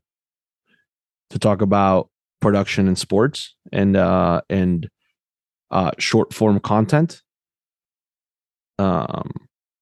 [1.32, 2.11] to talk about
[2.42, 4.90] production in sports and uh and
[5.72, 7.22] uh short form content.
[8.80, 9.32] Um,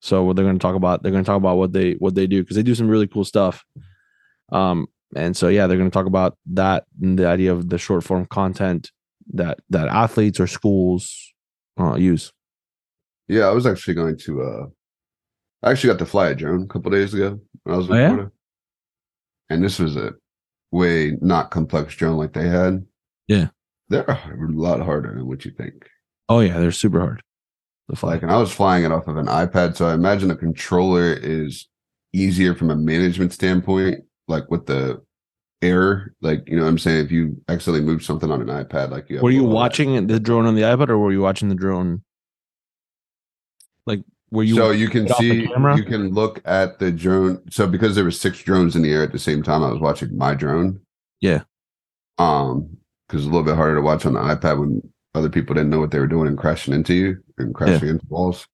[0.01, 2.41] so what they're gonna talk about they're gonna talk about what they what they do
[2.43, 3.63] because they do some really cool stuff.
[4.51, 8.03] Um, and so yeah, they're gonna talk about that and the idea of the short
[8.03, 8.91] form content
[9.33, 11.33] that that athletes or schools
[11.79, 12.31] uh, use.
[13.27, 14.41] Yeah, I was actually going to.
[14.41, 14.65] uh
[15.61, 17.93] I actually got to fly a drone a couple days ago when I was in
[17.93, 18.07] Oh, yeah?
[18.07, 18.31] Florida,
[19.49, 20.13] and this was a
[20.71, 22.85] way not complex drone like they had.
[23.27, 23.47] Yeah.
[23.89, 25.87] they're a lot harder than what you think.
[26.27, 27.21] Oh yeah, they're super hard.
[27.87, 28.11] The fly.
[28.11, 31.13] Like, and I was flying it off of an iPad, so I imagine the controller
[31.13, 31.67] is
[32.13, 34.03] easier from a management standpoint.
[34.27, 35.01] Like with the
[35.63, 38.91] error, like you know, what I'm saying if you accidentally move something on an iPad,
[38.91, 39.55] like you have were you all that.
[39.55, 42.03] watching the drone on the iPad, or were you watching the drone?
[43.87, 44.01] Like,
[44.31, 44.55] were you?
[44.55, 47.95] so you can it off the see you can look at the drone so because
[47.95, 50.33] there were six drones in the air at the same time i was watching my
[50.33, 50.79] drone
[51.21, 51.43] Yeah.
[52.17, 52.77] um
[53.07, 54.81] because it's a little bit harder to watch on the ipad when
[55.15, 58.05] other people didn't know what they were doing and crashing into you and crashing into
[58.09, 58.47] walls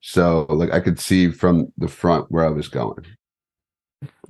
[0.00, 3.04] so like i could see from the front where i was going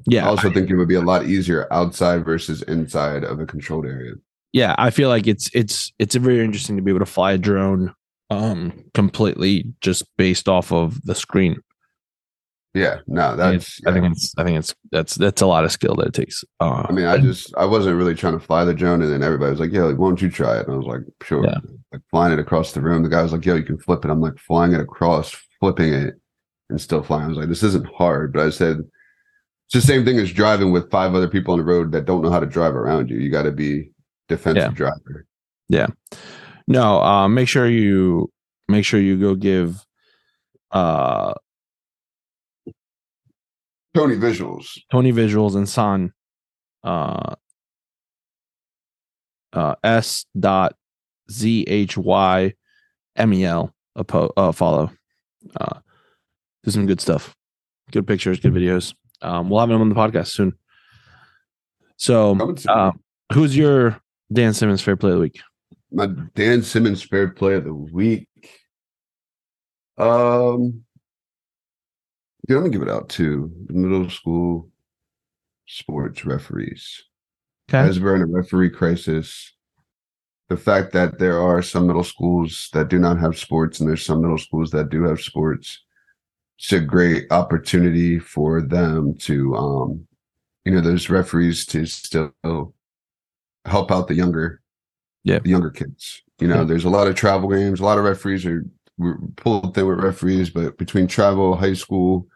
[0.06, 3.46] yeah, i also think it would be a lot easier outside versus inside of a
[3.46, 4.14] controlled area
[4.54, 4.76] yeah.
[4.78, 7.92] I feel like it's it's it's very interesting to be able to fly a drone,
[8.34, 11.56] um, completely just based off of the screen.
[12.74, 15.94] yeah no that's I think it's I think it's that's that's a lot of skill
[15.96, 16.44] that it takes.
[16.60, 19.22] Uh, I mean, I just I wasn't really trying to fly the drone, and then
[19.22, 21.44] everybody was like, "Yeah, like, why don't you try it?" And I was like, "Sure."
[21.44, 21.58] Yeah.
[21.92, 24.10] Like flying it across the room, the guy was like, "Yo, you can flip it."
[24.10, 26.14] I'm like flying it across, flipping it,
[26.70, 27.24] and still flying.
[27.24, 28.78] I was like, "This isn't hard," but I said,
[29.66, 32.22] "It's the same thing as driving with five other people on the road that don't
[32.22, 33.18] know how to drive around you.
[33.18, 33.90] You got to be
[34.28, 35.26] defensive driver."
[36.66, 38.30] No, uh, make sure you
[38.68, 39.84] make sure you go give
[40.70, 41.34] uh
[43.94, 44.66] Tony visuals.
[44.90, 46.12] Tony Visuals and San
[46.82, 47.34] uh
[49.52, 50.74] uh S dot
[51.30, 52.54] Z H Y
[53.16, 54.90] M E L a po- uh, follow.
[55.60, 55.78] Uh
[56.64, 57.36] do some good stuff.
[57.92, 58.94] Good pictures, good videos.
[59.22, 60.54] Um we'll have him on the podcast soon.
[61.96, 62.36] So
[62.68, 62.92] uh
[63.32, 64.00] who's your
[64.32, 65.40] Dan Simmons fair play of the week?
[65.94, 68.28] My Dan Simmons fair play of the week.
[69.96, 70.84] Um,
[72.48, 74.68] yeah, let me give it out to middle school
[75.66, 77.02] sports referees.
[77.70, 77.78] Okay.
[77.78, 79.52] As we're in a referee crisis,
[80.48, 84.04] the fact that there are some middle schools that do not have sports and there's
[84.04, 85.80] some middle schools that do have sports,
[86.58, 90.06] it's a great opportunity for them to, um,
[90.64, 92.34] you know, those referees to still
[93.64, 94.60] help out the younger
[95.24, 95.38] Yeah.
[95.40, 96.22] the younger kids.
[96.38, 96.64] You know, Yeah.
[96.64, 97.80] there's a lot of travel games.
[97.80, 98.64] A lot of referees are
[98.98, 102.28] we're pulled thin with referees, but between travel, high school,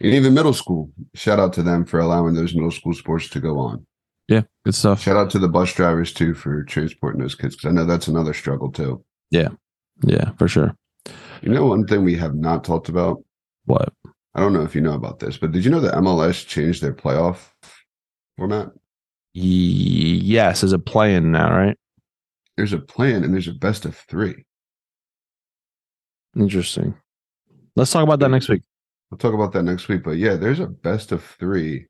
[0.00, 3.40] and even middle school, shout out to them for allowing those middle school sports to
[3.40, 3.86] go on.
[4.28, 5.00] Yeah, good stuff.
[5.00, 8.08] Shout out to the bus drivers too for transporting those kids because I know that's
[8.08, 9.02] another struggle too.
[9.30, 9.48] Yeah,
[10.04, 10.76] Yeah, for sure.
[11.42, 13.22] You know, one thing we have not talked about.
[13.64, 13.92] What?
[14.34, 16.82] I don't know if you know about this, but did you know that MLS changed
[16.82, 17.48] their playoff
[18.36, 18.70] format?
[19.34, 21.76] Ye- Yes, as a play-in now, right?
[22.56, 24.44] There's a play-in and there's a best of three.
[26.36, 26.94] Interesting.
[27.76, 28.62] Let's talk about that next week.
[29.10, 30.02] We'll talk about that next week.
[30.02, 31.86] But yeah, there's a best of three.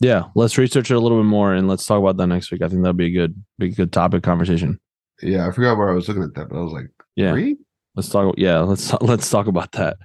[0.00, 2.62] Yeah, let's research it a little bit more and let's talk about that next week.
[2.62, 4.80] I think that'll be a good, be a good topic conversation.
[5.22, 7.56] Yeah, I forgot where I was looking at that, but I was like, Yeah, three?
[7.94, 8.34] let's talk.
[8.36, 9.96] Yeah, let's let's talk about that.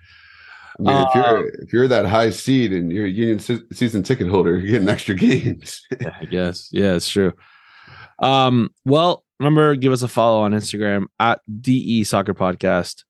[0.79, 3.63] I mean, if Uh, you're if you're that high seed and you're a union se-
[3.73, 5.81] season ticket holder, you're getting extra games.
[5.99, 6.69] Yeah, I guess.
[6.71, 7.33] Yeah, it's true.
[8.19, 13.03] Um, well, remember, give us a follow on Instagram at DE Soccer Podcast.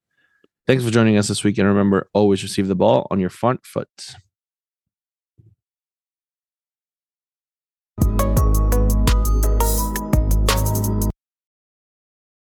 [0.65, 1.57] Thanks for joining us this week.
[1.57, 4.15] And remember, always receive the ball on your front foot.